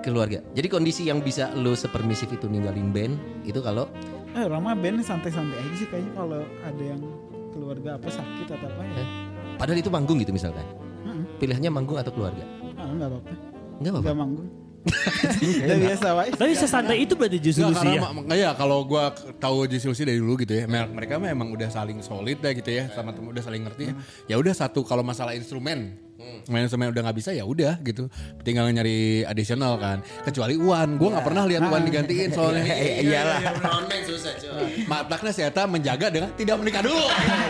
[0.02, 0.40] Keluarga.
[0.56, 3.86] Jadi kondisi yang bisa lu sepermisif itu ninggalin band itu kalau
[4.30, 7.02] Eh Rama band santai-santai aja sih kayaknya kalau ada yang
[7.50, 9.06] keluarga apa sakit atau apa ya.
[9.58, 10.64] padahal itu manggung gitu misalkan.
[11.04, 11.26] Mm-mm.
[11.42, 12.46] Pilihannya manggung atau keluarga?
[12.78, 13.34] Ah enggak apa-apa.
[13.82, 14.06] Enggak apa-apa.
[14.06, 14.48] Enggak manggung.
[14.80, 16.30] Udah biasa wae.
[16.32, 19.88] tapi sesantai itu berarti sih karena ya ma- ma- ya kalau gua k- tahu Juicy
[19.88, 23.12] Lucy dari dulu gitu ya, mer- mereka memang udah saling solid dah gitu ya, sama
[23.12, 23.92] temen udah saling ngerti.
[24.26, 26.00] Ya udah satu kalau masalah instrumen,
[26.48, 28.08] main instrumen udah nggak bisa ya udah gitu,
[28.42, 30.00] tinggal nyari additional kan.
[30.24, 32.64] Kecuali Uan, gua nggak pernah lihat Uan digantiin soalnya.
[33.04, 33.40] Iyalah.
[34.10, 34.34] susah,
[35.32, 37.04] si Eta menjaga dengan tidak menikah dulu.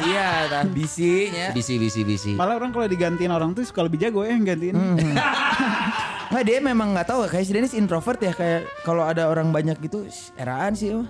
[0.06, 1.56] Iya, tah bisinya.
[1.56, 2.32] Bisi bisi bisi.
[2.36, 4.76] Malah orang kalau digantiin orang tuh suka lebih jago ya yang gantiin.
[6.30, 9.82] Nggak dia memang nggak tahu kayak si Dennis introvert ya kayak kalau ada orang banyak
[9.82, 10.06] gitu
[10.38, 11.10] eraan sih emang.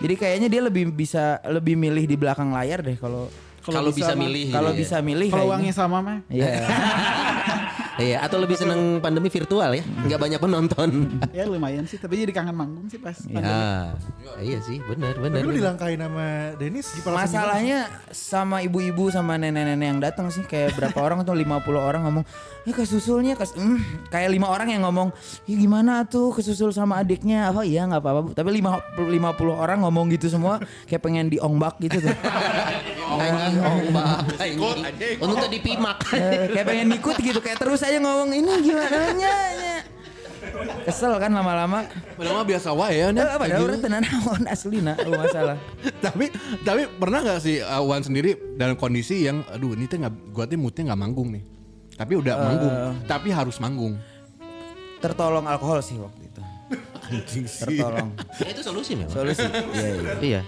[0.00, 3.28] Jadi kayaknya dia lebih bisa lebih milih di belakang layar deh kalau
[3.64, 4.24] Kalau bisa mah.
[4.24, 4.52] milih.
[4.52, 4.76] kalau ya.
[4.76, 6.18] bisa milih Kalau uangnya sama mah.
[6.28, 6.64] Iya.
[7.94, 10.90] Iya, atau lebih seneng pandemi virtual ya, nggak banyak penonton.
[11.34, 13.18] Ya lumayan sih, tapi jadi kangen manggung sih pas.
[13.26, 13.90] pandemi.
[14.22, 15.42] Ya, iya sih, benar benar.
[15.42, 16.54] Tapi lu dilangkain sama
[17.02, 17.78] Palasan Masalahnya
[18.14, 22.24] sama ibu-ibu sama nenek-nenek yang datang sih kayak berapa orang tuh 50 orang ngomong
[22.64, 25.12] ya kesusulnya kes mm, kayak lima orang yang ngomong
[25.44, 29.10] ya gimana tuh kesusul sama adiknya oh iya nggak apa-apa Bu." tapi lima 50
[29.52, 32.14] orang ngomong gitu semua kayak pengen diongbak gitu tuh
[33.14, 34.26] Anjing ombak.
[35.22, 35.98] Untung tadi pimak.
[36.14, 38.98] Eh, kayak pengen ikut gitu kayak terus aja ngomong ini gimana?
[39.14, 39.76] Nya nya."
[40.84, 41.88] kesel kan lama-lama?
[42.20, 43.08] Padahal mah biasa wae ya.
[43.08, 43.40] Eh, Nya.
[43.40, 45.56] padahal orang tenan naon aslina lu masalah
[46.04, 46.28] tapi
[46.60, 50.44] tapi pernah nggak sih uh, Wan sendiri dalam kondisi yang aduh ini tuh nggak gua
[50.44, 51.44] tuh moodnya nggak manggung nih.
[51.94, 52.74] Tapi udah manggung
[53.08, 53.96] tapi harus manggung.
[55.00, 56.43] Tertolong alkohol sih waktu itu
[57.06, 59.10] anjing tertolong Ya, itu solusi memang.
[59.10, 60.40] solusi iya iya Iya.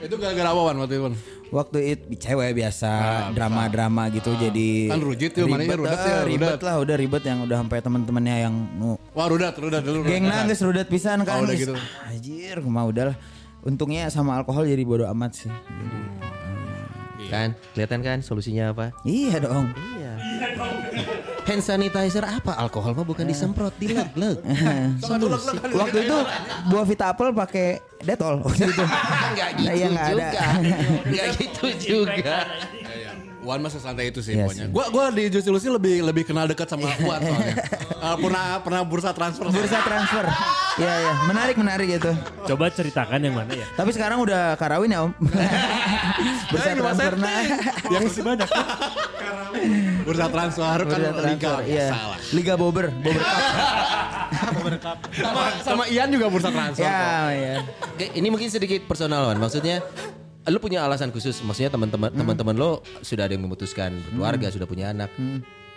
[0.00, 1.14] itu gara-gara apa Wan waktu itu Wan?
[1.48, 2.90] waktu itu cewek biasa
[3.32, 6.60] drama-drama gitu jadi Kan rujit tuh, mana ya, ribet, rudat ya, ribet rudat.
[6.62, 10.10] lah udah ribet yang udah sampai teman-temannya yang nu wah rudat rudat dulu rudat.
[10.10, 11.74] geng nangis rudat pisan kan Oh, udah gitu.
[12.04, 13.16] anjir mah udahlah
[13.60, 18.94] untungnya sama alkohol jadi bodo amat sih Jadi, Kan, kelihatan kan solusinya apa?
[19.02, 20.12] iya dong Iya.
[21.48, 22.60] Hand sanitizer apa?
[22.60, 24.36] Alkohol mah bukan disemprot, dileg-leg.
[25.72, 26.16] waktu itu
[26.68, 28.84] buah vita apel pakai detol waktu itu
[29.32, 30.40] Enggak gitu iya, juga.
[31.08, 32.38] Enggak gitu juga.
[33.38, 34.66] Wan mah santai itu sih Iya pokoknya.
[34.74, 37.54] gua gua di Juicy Lucy lebih lebih kenal dekat sama Wan soalnya.
[37.98, 39.46] Uh, pernah pernah bursa transfer.
[39.46, 40.24] Bursa transfer.
[40.78, 41.12] Iya iya.
[41.26, 42.12] Menarik menarik gitu
[42.48, 43.66] coba ceritakan yang mana ya?
[43.74, 45.12] Tapi sekarang udah karawin ya om.
[46.50, 47.42] Bursa transfer nah
[47.90, 48.48] yang masih banyak.
[50.04, 51.86] bursa transfer kan bursa liga transfer iya.
[51.92, 52.86] salah liga bober
[54.56, 54.98] bober cup.
[55.12, 56.88] Sama sama Ian juga bursa transfer kok.
[56.88, 57.54] ya ya
[57.92, 59.36] Oke, ini mungkin sedikit personal Wan.
[59.36, 59.84] Maksudnya
[60.48, 64.90] lu punya alasan khusus maksudnya teman-teman teman-teman lo sudah ada yang memutuskan keluarga sudah punya
[64.90, 65.12] anak.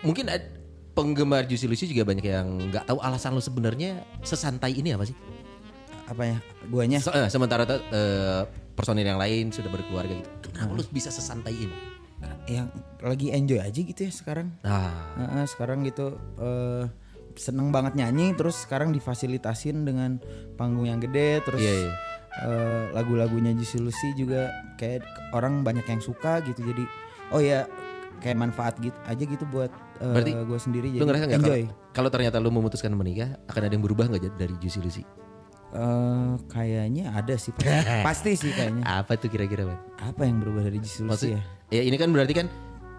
[0.01, 0.59] Mungkin ad-
[0.91, 5.15] penggemar Juicy Lucy juga banyak yang nggak tahu alasan lo sebenarnya sesantai ini apa sih?
[6.05, 6.37] Apa ya?
[6.67, 6.99] Guanya?
[6.99, 10.51] Se- eh, sementara tuh, eh, personil yang lain sudah berkeluarga gitu.
[10.51, 11.77] Kenapa lu bisa sesantai ini?
[12.45, 12.67] Yang
[12.99, 14.51] lagi enjoy aja gitu ya sekarang.
[14.61, 16.85] Nah Heeh, sekarang gitu eh
[17.31, 20.19] seneng banget nyanyi terus sekarang difasilitasin dengan
[20.53, 21.91] panggung yang gede terus Iya, iya.
[22.39, 26.83] Eh, lagu-lagunya Juicy Lucy juga kayak orang banyak yang suka gitu jadi
[27.31, 27.67] oh ya
[28.19, 31.61] kayak manfaat gitu aja gitu buat eh, Berarti gue sendiri lu jadi ngerasa enjoy.
[31.91, 35.03] kalau, ternyata lu memutuskan menikah akan ada yang berubah nggak dari Juicy Lucy?
[35.71, 37.55] Eh, kayaknya ada sih
[38.07, 38.83] pasti sih kayaknya.
[38.83, 39.79] Apa tuh kira-kira Bang?
[39.97, 41.41] apa yang berubah dari Maksud, ya?
[41.71, 42.47] ya ini kan berarti kan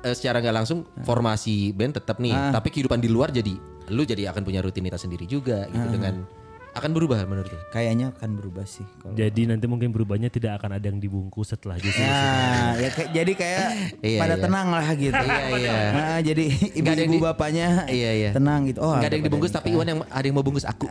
[0.03, 2.51] eh, secara nggak langsung formasi band tetap nih, Ah.
[2.51, 3.55] tapi kehidupan di luar jadi
[3.93, 6.25] lu jadi akan punya rutinitas sendiri juga gitu dengan
[6.73, 7.61] akan berubah menurut lu.
[7.69, 11.77] kayaknya akan berubah sih kalau jadi nanti mungkin berubahnya tidak akan ada yang dibungkus setelah
[11.77, 13.67] justru Nah, ya kayak, jadi kayak
[14.13, 14.43] Iya, pada iya.
[14.43, 15.23] tenang lah gitu.
[15.23, 15.77] Iya, iya.
[15.97, 18.31] Nah, jadi Nggak ada yang ibu-ibu bapaknya Iya, iya.
[18.33, 18.79] tenang gitu.
[18.81, 19.77] Oh, Nggak ada yang dibungkus pada tapi nikah.
[19.77, 20.87] Iwan yang ada yang mau bungkus aku.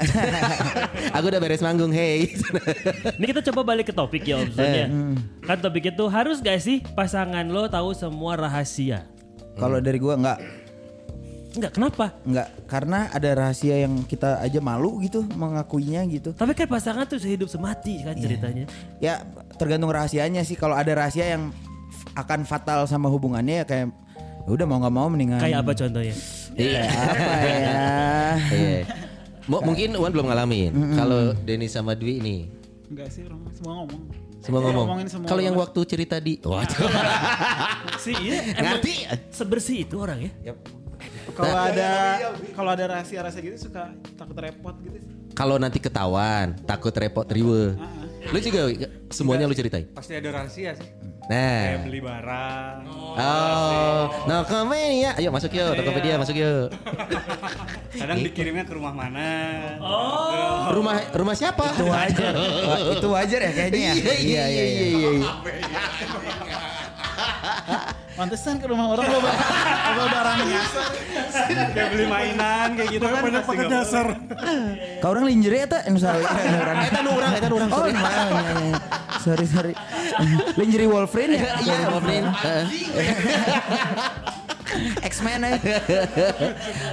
[1.17, 2.29] aku udah beres manggung, hey.
[3.17, 4.87] Ini kita coba balik ke topik ya Om ya.
[5.45, 9.09] Kan topik itu harus gak sih pasangan lo tahu semua rahasia?
[9.57, 10.37] Kalau dari gua nggak
[11.51, 12.05] Enggak, kenapa?
[12.23, 16.31] nggak karena ada rahasia yang kita aja malu gitu mengakuinya gitu.
[16.31, 18.65] Tapi kan pasangan tuh sehidup semati kan ceritanya.
[18.97, 20.55] Ya tergantung rahasianya sih.
[20.55, 21.51] Kalau ada rahasia yang
[22.13, 23.91] akan fatal sama hubungannya ya kayak
[24.41, 25.37] ya udah mau nggak mau mendingan.
[25.37, 26.15] Kayak apa contohnya?
[26.53, 26.83] Iya.
[26.87, 27.75] apa ya?
[28.53, 28.79] Iya.
[29.43, 30.71] Mo- mungkin Iwan belum ngalamin.
[30.93, 32.37] Kalau Denny sama Dwi ini
[32.87, 34.01] Enggak sih orang semua ngomong.
[34.39, 34.85] Semua Iya, ngomong.
[34.87, 36.89] ngomongin semua Kalau yang waktu cerita di Waduh.
[37.97, 38.93] sih iya Ngerti?
[39.29, 40.55] sebersih itu orang ya.
[41.35, 41.91] Kalau ada
[42.53, 45.11] kalau ada rahasia-rahasia gitu suka takut repot gitu sih.
[45.31, 47.75] Kalau nanti ketahuan, takut repot riwe.
[48.29, 48.61] Lu juga
[49.09, 49.87] semuanya lu ceritain.
[49.95, 50.89] Pasti ada rahasia sih.
[51.31, 51.63] Nah.
[51.63, 52.77] Kayak beli barang.
[53.15, 55.15] Oh, Nokomedia.
[55.15, 56.75] Ayo masuk yuk, Tokopedia masuk yuk.
[57.95, 59.29] Kadang dikirimnya ke rumah mana.
[60.75, 61.71] Rumah rumah siapa?
[61.71, 62.33] Itu wajar.
[62.99, 63.93] Itu wajar ya kayaknya ya.
[63.95, 65.31] Iya iya iya iya.
[68.21, 69.33] Pantesan ke rumah orang bawa
[69.97, 70.89] bawa barang nyasar.
[71.73, 73.21] Kayak beli mainan kayak gitu kan.
[73.25, 74.05] Banyak pakai dasar.
[75.01, 76.77] Kau orang lingerie eta anu salah orang.
[76.93, 77.69] Eta nu urang, eta nu urang.
[77.73, 77.97] Oh, sorry.
[77.97, 78.77] iya, iya, iya.
[79.25, 79.73] sorry sorry.
[80.61, 81.49] Lingerie Wolverine ya?
[81.65, 82.29] Iya, Wolverine.
[85.09, 85.57] X-Men eh.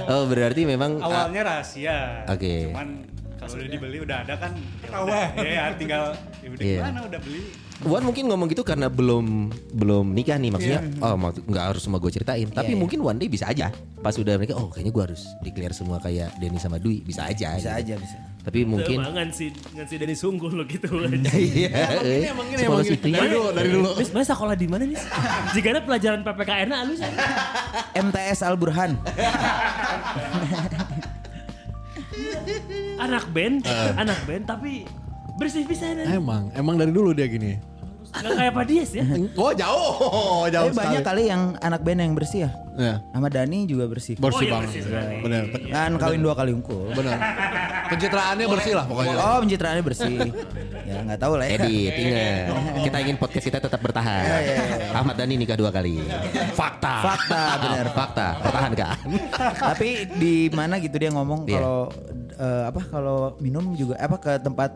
[0.09, 2.25] Oh, berarti memang Awalnya rahasia.
[2.25, 2.73] Oke.
[2.73, 3.05] Cuman
[3.49, 4.51] kalau udah dibeli udah ada kan.
[4.79, 5.27] Ketahuan.
[5.41, 6.03] Ya tinggal
[6.39, 6.77] ya udah Iya.
[6.79, 7.41] gimana udah beli.
[7.79, 9.25] Wan mungkin ngomong gitu karena belum
[9.71, 10.81] belum nikah nih maksudnya.
[10.99, 12.45] Oh, maksud- nggak harus semua gue ceritain.
[12.45, 12.79] Tapi Iya, iya.
[12.79, 13.71] mungkin one day bisa aja.
[13.99, 17.01] Pas udah menikah, oh kayaknya gue harus declare semua kayak Denny sama Dwi.
[17.01, 17.55] Bisa aja.
[17.55, 17.79] Bisa gitu.
[17.79, 18.17] aja bisa.
[18.39, 18.99] Tapi mungkin.
[18.99, 21.31] Emang sih ngan si dari sungguh lo gitu aja.
[21.39, 21.71] Iya.
[22.31, 23.11] emang ini, emang ini.
[23.11, 23.89] Dari dulu, dari dulu.
[23.95, 24.99] Mis, mas sekolah di mana nih?
[25.55, 27.11] Jika ada pelajaran PPKN lu sih.
[27.95, 28.91] MTS Al Burhan.
[32.99, 33.63] Anak band,
[33.95, 34.83] anak band tapi
[35.39, 37.55] bersih bisa Emang, emang dari dulu dia gini.
[38.09, 39.05] Gak kayak Pak Dias ya.
[39.37, 42.51] Oh jauh, jauh Tapi banyak kali yang anak band yang bersih ya.
[42.79, 44.15] Ya, Sama Dani juga bersih.
[44.15, 44.67] bersih iya, banget.
[44.71, 44.81] bersih.
[45.19, 46.87] Bener, Kan kawin dua kali unggul.
[46.95, 47.19] bener.
[47.89, 49.15] Pencitraannya bersih lah pokoknya.
[49.17, 50.15] Oh pencitraannya bersih.
[50.85, 51.59] ya nggak tahu lah ya.
[51.59, 52.43] Edit, ingat.
[52.79, 54.23] Kita ingin podcast kita tetap bertahan.
[54.95, 55.99] Ahmad Dhani nikah dua kali.
[56.55, 56.93] Fakta.
[57.03, 57.85] Fakta, benar.
[57.91, 58.27] Fakta.
[58.39, 58.95] Pertahankan.
[59.75, 61.59] Tapi di mana gitu dia ngomong Iya.
[61.59, 61.77] kalau
[62.33, 64.71] eh, apa kalau minum juga apa ke tempat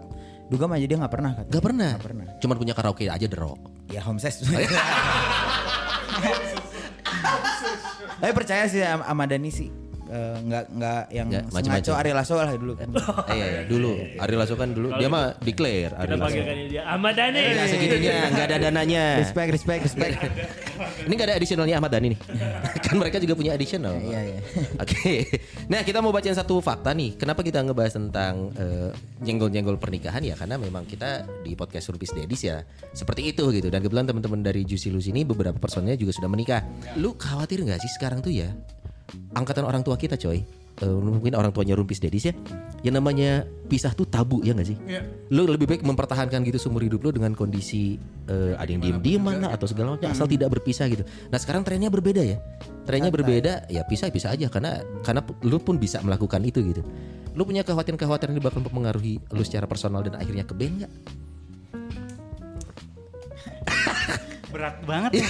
[0.51, 1.49] dugem aja dia nggak pernah kata.
[1.49, 1.89] Gak pernah.
[1.95, 2.25] Nggak pernah.
[2.37, 3.59] Cuman punya karaoke aja The Rock.
[3.87, 4.35] Ya homesick.
[8.23, 9.82] Tapi percaya sih sama Dani sih.
[10.13, 11.93] Eh, nggak nggak yang Nggak, sengaco macem-macem.
[11.97, 12.89] Ari Lasso lah dulu kan.
[12.93, 13.97] Eh, iya, iya, dulu.
[14.21, 14.93] Ari Lasso kan dulu.
[14.93, 15.89] Dia mah declare.
[15.97, 16.41] Ari Kita Lasso.
[16.69, 17.41] dia Ahmad Dhani.
[17.41, 19.05] Nggak segitunya, nggak ada dananya.
[19.17, 20.15] respect respect respect.
[21.07, 22.19] Ini gak ada additionalnya Ahmad Dhani nih.
[22.85, 23.97] kan mereka juga punya additional.
[23.97, 24.39] Iya, iya.
[24.77, 25.25] Oke.
[25.65, 27.17] Nah kita mau bacain satu fakta nih.
[27.17, 28.93] Kenapa kita ngebahas tentang eh,
[29.25, 30.37] nyenggol-nyenggol pernikahan ya?
[30.37, 32.61] Karena memang kita di podcast Rupis Dedis ya
[32.93, 33.73] seperti itu gitu.
[33.73, 36.61] Dan kebetulan teman-teman dari Juicy Lucy ini beberapa personnya juga sudah menikah.
[37.01, 38.53] Lu khawatir nggak sih sekarang tuh ya?
[39.33, 40.41] Angkatan orang tua kita coy.
[40.81, 42.33] eh, mungkin orang tuanya Rumpis Dedis ya.
[42.81, 44.77] Yang namanya pisah tuh tabu ya nggak sih?
[44.89, 45.05] Iya.
[45.29, 49.53] Lu lebih baik mempertahankan gitu seumur hidup lu dengan kondisi eh, ada yang diem-dieman lah
[49.53, 51.05] atau segala macam asal tidak berpisah gitu.
[51.29, 52.41] Nah sekarang trennya berbeda ya.
[52.89, 56.81] Trennya berbeda ya pisah pisah aja karena karena lu pun bisa melakukan itu gitu.
[57.37, 60.93] Lu punya kekhawatiran-kekhawatiran ini bakal mempengaruhi lu secara personal dan akhirnya ke band nggak?
[64.53, 65.11] Berat banget.
[65.17, 65.25] ya.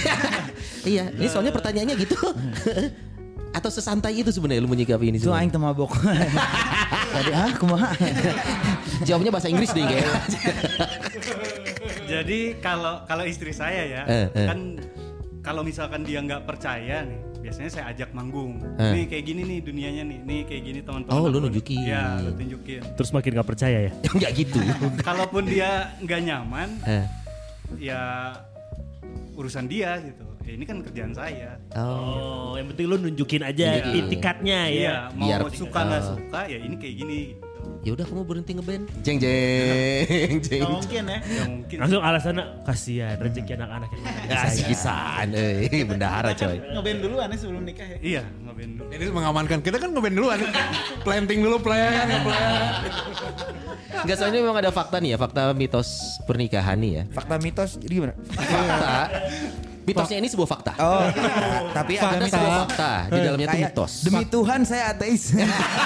[1.00, 2.16] iya, ini soalnya pertanyaannya gitu.
[3.54, 5.54] atau sesantai itu sebenarnya lu menyikapi ini Itu aing.
[5.54, 7.94] Tadi ah kumaha?
[9.08, 10.12] Jawabnya bahasa Inggris deh kayaknya.
[12.04, 14.46] Jadi kalau kalau istri saya ya Eh, eh.
[14.50, 14.58] kan
[15.40, 18.58] kalau misalkan dia nggak percaya nih, biasanya saya ajak manggung.
[18.80, 18.92] Eh.
[18.96, 21.12] Nih kayak gini nih dunianya nih, nih kayak gini teman-teman.
[21.14, 21.84] Oh, lu nunjukin.
[21.84, 22.80] Iya, lu tunjukin.
[22.96, 23.92] Terus makin gak percaya ya.
[24.16, 24.58] Enggak gitu.
[25.04, 27.04] Kalaupun dia nggak nyaman, Eh.
[27.78, 28.32] ya
[29.36, 30.24] urusan dia gitu.
[30.44, 31.56] Ya, ini kan kerjaan saya.
[31.72, 32.52] Oh.
[32.52, 34.76] Oh, yang penting lu nunjukin aja itikatnya ya.
[34.76, 36.08] Iya, mau Biar- suka nggak Oh.
[36.14, 37.20] suka ya ini kayak gini.
[37.80, 38.84] Ya udah aku mau berhenti ngeband.
[39.00, 40.60] Jeng jeng jeng.
[40.60, 41.18] Gak mungkin ya.
[41.20, 41.76] Ya mungkin.
[41.80, 44.04] Langsung alasannya kasihan rezeki anak-anak yang.
[44.36, 46.60] Kasihan, eh bendahara coy.
[46.60, 47.98] Ngeband duluan ya sebelum nikah ya.
[48.00, 48.88] Iya, ngeband dulu.
[48.92, 49.58] Ini mengamankan.
[49.60, 50.38] Kita kan ngeband duluan.
[51.04, 52.72] Planting dulu plan, plan.
[54.04, 55.88] Enggak soalnya memang ada fakta nih ya, fakta mitos
[56.24, 57.02] pernikahan nih ya.
[57.12, 58.14] Fakta mitos jadi gimana?
[58.28, 58.96] Fakta.
[59.84, 60.72] Mitosnya ini sebuah fakta.
[60.80, 61.04] Oh,
[61.70, 62.32] tapi ada Ada mitos.
[62.32, 63.92] sebuah fakta di dalamnya Kayak, mitos.
[64.00, 65.22] Demi Tuhan saya ateis.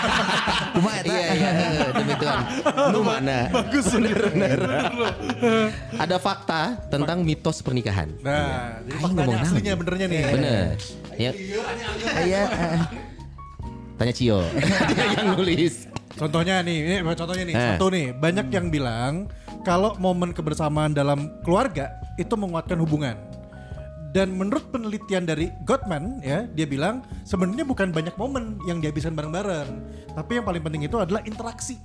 [0.75, 1.11] Kumaha eta?
[1.11, 2.39] Iya iya iya, demi Tuhan.
[2.95, 3.39] Lu mana?
[3.51, 4.59] Bagus bener bener.
[5.99, 8.09] Ada fakta tentang mitos pernikahan.
[8.23, 10.21] Nah, jadi Aing faktanya ngomong aslinya benernya nih.
[10.31, 10.69] Bener.
[11.19, 11.31] Ya,
[12.23, 12.43] Iya.
[13.99, 14.39] tanya Cio.
[14.95, 15.91] Dia yang nulis.
[16.15, 17.67] Contohnya nih, ini contohnya nih, Eh.
[17.75, 19.27] satu nih, banyak yang bilang
[19.63, 23.15] kalau momen kebersamaan dalam keluarga itu menguatkan hubungan.
[24.09, 29.69] Dan menurut penelitian dari Gottman ya, dia bilang sebenarnya bukan banyak momen yang dihabiskan bareng-bareng,
[30.13, 31.77] tapi yang paling penting itu adalah interaksi.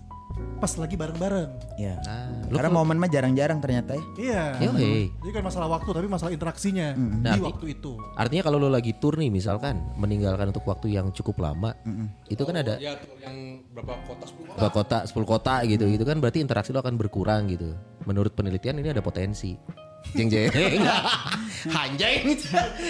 [0.57, 1.77] pas lagi bareng-bareng.
[1.77, 1.99] Iya.
[2.01, 4.03] Ah, lu Karena momen mah jarang-jarang ternyata ya.
[4.17, 4.43] Iya.
[4.65, 5.11] Yoi.
[5.13, 7.91] Jadi kan masalah waktu tapi masalah interaksinya Nah, di arti- waktu itu.
[8.15, 11.77] Artinya kalau lo lagi tour nih misalkan meninggalkan untuk waktu yang cukup lama,
[12.25, 14.57] itu kan ada Ya tuh yang berapa kota 10 kota.
[14.57, 17.75] berapa kota, 10 kota gitu, gitu kan berarti interaksi lo akan berkurang gitu.
[18.03, 19.53] Menurut penelitian ini ada potensi.
[20.11, 20.51] Jeng jeng.
[21.79, 22.27] Anjay.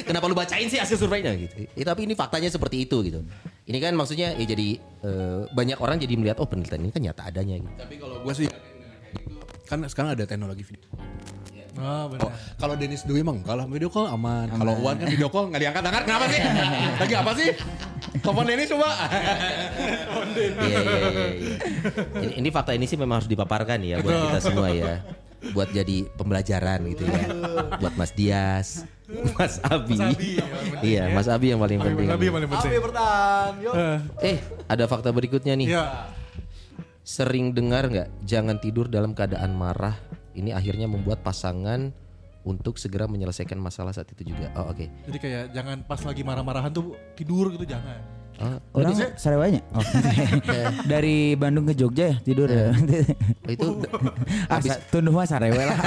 [0.01, 1.69] Kenapa lu bacain sih hasil surveinya gitu.
[1.77, 3.21] Ya, tapi ini faktanya seperti itu gitu.
[3.69, 7.21] Ini kan maksudnya ya jadi eh, banyak orang jadi melihat oh penelitian ini kan nyata
[7.29, 7.73] adanya gitu.
[7.77, 9.37] Tapi kalau gue sih gitu,
[9.69, 10.89] kan sekarang ada teknologi video.
[11.73, 12.29] Oh, benar.
[12.29, 14.45] Oh, kalau Dennis Dwi emang kalau video call aman.
[14.45, 16.39] Kalau Wan kan video call nggak diangkat angkat kenapa sih?
[17.01, 17.49] Lagi apa sih?
[18.21, 18.89] Telepon Dennis coba.
[20.33, 21.55] Iya, iya, iya, iya.
[22.25, 25.03] Ini, ini fakta ini sih memang harus dipaparkan ya buat kita semua ya.
[25.51, 27.27] Buat jadi pembelajaran gitu ya.
[27.75, 28.87] Buat Mas Dias,
[29.37, 29.99] Mas Abi.
[30.79, 32.07] iya, Mas Abi yang paling penting.
[32.07, 32.71] Nabi yang paling penting.
[33.75, 34.37] Eh, Eh,
[34.71, 35.75] ada fakta berikutnya nih.
[35.75, 36.07] Iya.
[37.03, 39.99] Sering dengar nggak jangan tidur dalam keadaan marah.
[40.33, 41.91] Ini akhirnya membuat pasangan
[42.43, 44.51] untuk segera menyelesaikan masalah saat itu juga.
[44.55, 44.87] Oh, oke.
[45.11, 48.22] Jadi kayak jangan pas lagi marah-marahan tuh tidur gitu jangan.
[48.41, 49.61] Oh, Orang Sarewanya?
[49.71, 49.83] Oh.
[50.91, 52.73] Dari Bandung ke Jogja ya tidur ya.
[53.53, 53.67] itu
[54.49, 55.77] Asa, tunduh mah Sarewe lah.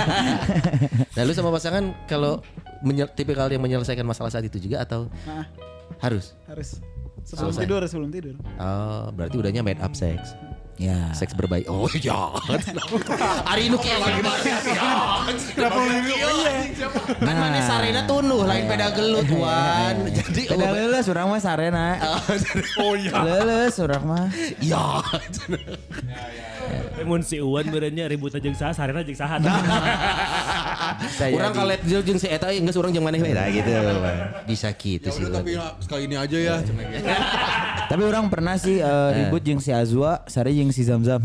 [1.12, 2.38] Nah, lu sama pasangan kalau
[2.80, 5.44] menyel, tipikal yang menyelesaikan masalah saat itu juga atau Nah,
[5.98, 6.38] harus?
[6.46, 6.78] harus
[7.26, 7.62] sebelum Selesai.
[7.66, 8.35] tidur sebelum tidur.
[8.56, 10.38] Oh, berarti udahnya made up sex.
[10.76, 11.10] Ya.
[11.12, 11.66] Seks berbaik.
[11.66, 12.32] Oh, ya.
[13.44, 14.20] Ari nu kieu lagi
[15.56, 15.96] Kenapa lu
[17.16, 19.96] Kan mana sarena tunuh lain peda gelut wan.
[20.08, 21.86] Jadi Tidak lulus orang mah Sarena.
[22.82, 23.12] Oh iya.
[23.16, 24.26] Lulus orang mah.
[24.62, 25.00] Ya.
[27.06, 29.38] Mun si Uwan beureunya ribut aja jeung saha, sarena jeung saha.
[31.14, 33.70] Saya Urang jadi- kalet jeung si eta geus urang jeung maneh we Nah, gitu.
[34.48, 35.24] Bisa gitu Ya sih.
[35.28, 36.54] tapi ya, sekali ini aja ya.
[36.58, 36.72] gitu.
[37.86, 41.22] Tapi orang pernah sih eh, ribut jeung si Azwa, Sare jeung si Zamzam.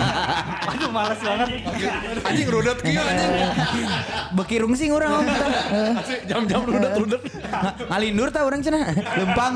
[0.72, 1.48] Aduh males banget.
[2.24, 3.32] Anjing rudet kieu anjing.
[4.34, 5.26] Bekirung sih orang om.
[6.26, 7.22] Jam-jam rudet-rudet.
[7.88, 8.84] Ngalindur tah orang cenah.
[9.16, 9.54] Lempang.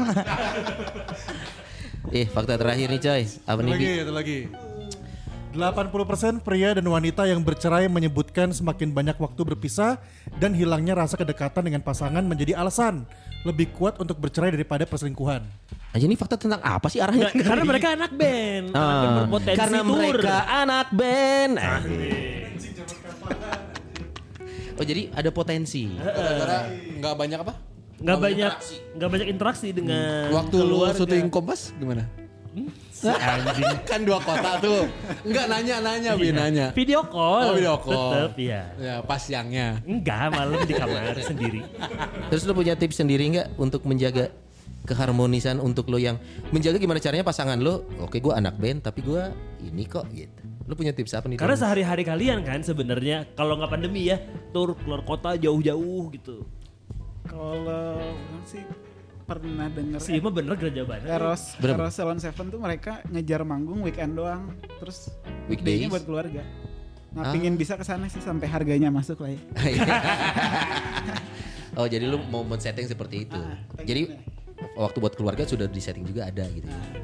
[2.11, 3.22] Eh, fakta terakhir nih coy.
[3.46, 3.72] Apa nih?
[3.74, 4.38] lagi, lagi.
[5.50, 9.98] 80% pria dan wanita yang bercerai menyebutkan semakin banyak waktu berpisah
[10.38, 13.02] dan hilangnya rasa kedekatan dengan pasangan menjadi alasan
[13.42, 15.42] lebih kuat untuk bercerai daripada perselingkuhan.
[15.90, 17.34] Aja ini fakta tentang apa sih arahnya?
[17.34, 19.90] Karena mereka anak band, anak band karena tour.
[19.90, 21.52] mereka anak band.
[24.78, 25.90] Oh jadi ada potensi.
[25.98, 27.52] Gara-gara nggak banyak apa?
[28.00, 28.52] Nggak banyak
[28.96, 30.94] nggak banyak interaksi dengan Waktu lu keluarga.
[30.94, 32.06] syuting Kompas gimana?
[33.08, 33.76] Anjing.
[33.90, 34.84] kan dua kota tuh.
[35.24, 36.66] Enggak nanya-nanya, Bi nanya.
[36.76, 37.52] Video call.
[37.52, 38.12] Oh, video call.
[38.12, 38.62] Tetep ya.
[38.76, 39.80] Ya, pas siangnya.
[39.88, 41.64] Enggak, malam di kamar sendiri.
[42.28, 44.28] Terus lu punya tips sendiri nggak untuk menjaga
[44.84, 46.16] keharmonisan untuk lo yang
[46.52, 47.88] menjaga gimana caranya pasangan lo?
[48.00, 50.44] Oke, gua anak band tapi gua ini kok gitu.
[50.68, 51.40] Lu punya tips apa nih?
[51.40, 54.20] Karena sehari-hari kalian kan sebenarnya kalau nggak pandemi ya,
[54.52, 56.46] tur keluar kota jauh-jauh gitu.
[57.26, 58.00] Kalau
[58.42, 58.64] sih
[59.30, 61.06] pernah denger Si Ima bener gereja banget.
[61.06, 61.86] Eros, Berapa?
[61.86, 65.08] Eros Salon Seven tuh mereka ngejar manggung weekend doang, terus
[65.46, 65.78] Weekdays?
[65.78, 66.42] weekday-nya buat keluarga.
[67.10, 67.30] Nah, Ah.
[67.30, 69.38] pingin bisa ke sana sih sampai harganya masuk lah ya.
[71.74, 73.38] oh jadi lu mau men setting seperti itu.
[73.38, 74.18] Ah, jadi
[74.74, 76.66] waktu buat keluarga sudah di setting juga ada gitu.
[76.66, 76.99] Lu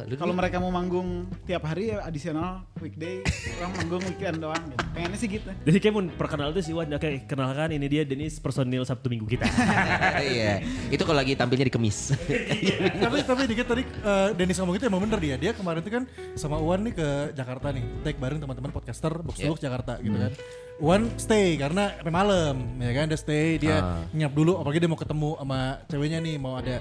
[0.00, 1.08] Kalau dulu- mereka mau manggung
[1.42, 3.24] tiap hari ya adisional weekday,
[3.56, 4.84] orang manggung weekend doang gitu.
[4.92, 5.48] Pengennya sih gitu.
[5.48, 9.26] Jadi kayak mau perkenal tuh si Wan, oke kenalkan ini dia Denis personil Sabtu Minggu
[9.26, 9.46] kita.
[10.20, 12.12] Iya, itu kalau lagi tampilnya di kemis.
[13.02, 15.36] tapi tapi dikit tadi eh, Dennis ngomong itu emang bener dia.
[15.36, 16.02] Dia kemarin tuh kan
[16.34, 17.84] sama Uwan nih ke Jakarta nih.
[18.02, 20.32] Take bareng teman-teman podcaster Box to Box Jakarta gitu kan.
[20.78, 23.98] Uwan stay karena sampai malam ya kan dia stay dia Ah.
[24.12, 26.78] nyap dulu apalagi dia mau ketemu sama ceweknya nih mau ada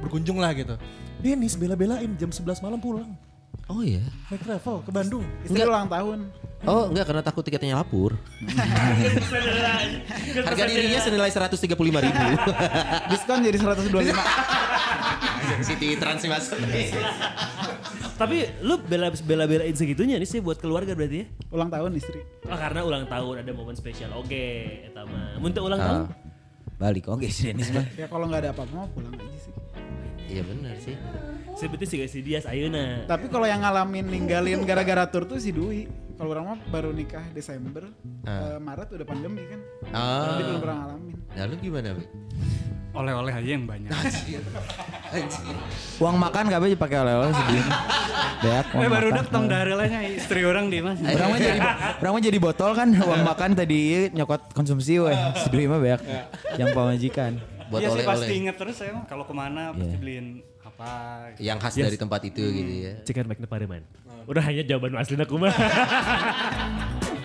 [0.00, 0.76] berkunjung lah gitu.
[1.20, 3.10] Dennis bela-belain jam 11 malam pulang.
[3.70, 4.02] Oh iya.
[4.26, 5.24] Naik travel ke Bandung.
[5.46, 6.26] Istri ulang tahun.
[6.66, 8.18] Oh enggak karena takut tiketnya lapur.
[10.48, 12.22] Harga dirinya senilai 135 ribu.
[13.10, 13.90] Diskon jadi 125.
[15.66, 16.46] City Trans mas.
[18.16, 21.26] Tapi lu bela bela belain segitunya nih sih buat keluarga berarti ya?
[21.50, 22.20] ulang tahun istri.
[22.44, 24.12] Oh, karena ulang tahun ada momen spesial.
[24.14, 25.36] Oke, eta mah.
[25.40, 25.86] Mun teu ulang Ah.
[25.86, 26.02] tahun?
[26.76, 27.84] Balik oke si Dennis mah.
[27.94, 29.52] Ya kalau nggak ada apa-apa mau pulang aja sih.
[30.30, 30.94] Iya benar sih.
[31.58, 33.04] Seperti si si Dias ayeuna.
[33.04, 35.90] Tapi kalau yang ngalamin ninggalin gara-gara tur tuh si Dwi.
[36.14, 37.88] Kalau orang mah baru nikah Desember,
[38.22, 38.54] Ah.
[38.54, 39.60] eh, Maret udah pandemi kan.
[39.88, 40.36] Ah.
[40.36, 41.16] Jadi belum pernah ngalamin.
[41.32, 42.04] Lalu gimana, Bi?
[42.90, 43.88] Oleh-oleh aja yang banyak.
[45.96, 47.64] Uang makan gak bisa pakai oleh-oleh sedih.
[48.40, 48.66] Beak.
[48.72, 49.18] uang eh baru makan.
[49.20, 50.96] datang dari lainnya istri orang di mas.
[50.98, 51.60] Orang mah jadi
[52.00, 55.12] orang mah jadi botol kan uang makan tadi nyokot konsumsi weh.
[55.38, 56.00] Sedih mah beak.
[56.56, 57.32] Yang pamajikan.
[57.70, 58.38] Buat Iya sih pasti oleh-oleh.
[58.42, 60.00] inget terus saya kalau ke mana pasti Iya.
[60.02, 60.26] beliin
[60.60, 60.90] apa apa.
[61.38, 61.86] Yang khas Yes.
[61.86, 62.92] dari tempat itu gitu ya.
[63.06, 63.82] Cekan baik Pareman.
[64.26, 65.54] Udah hanya jawaban asli aku mah.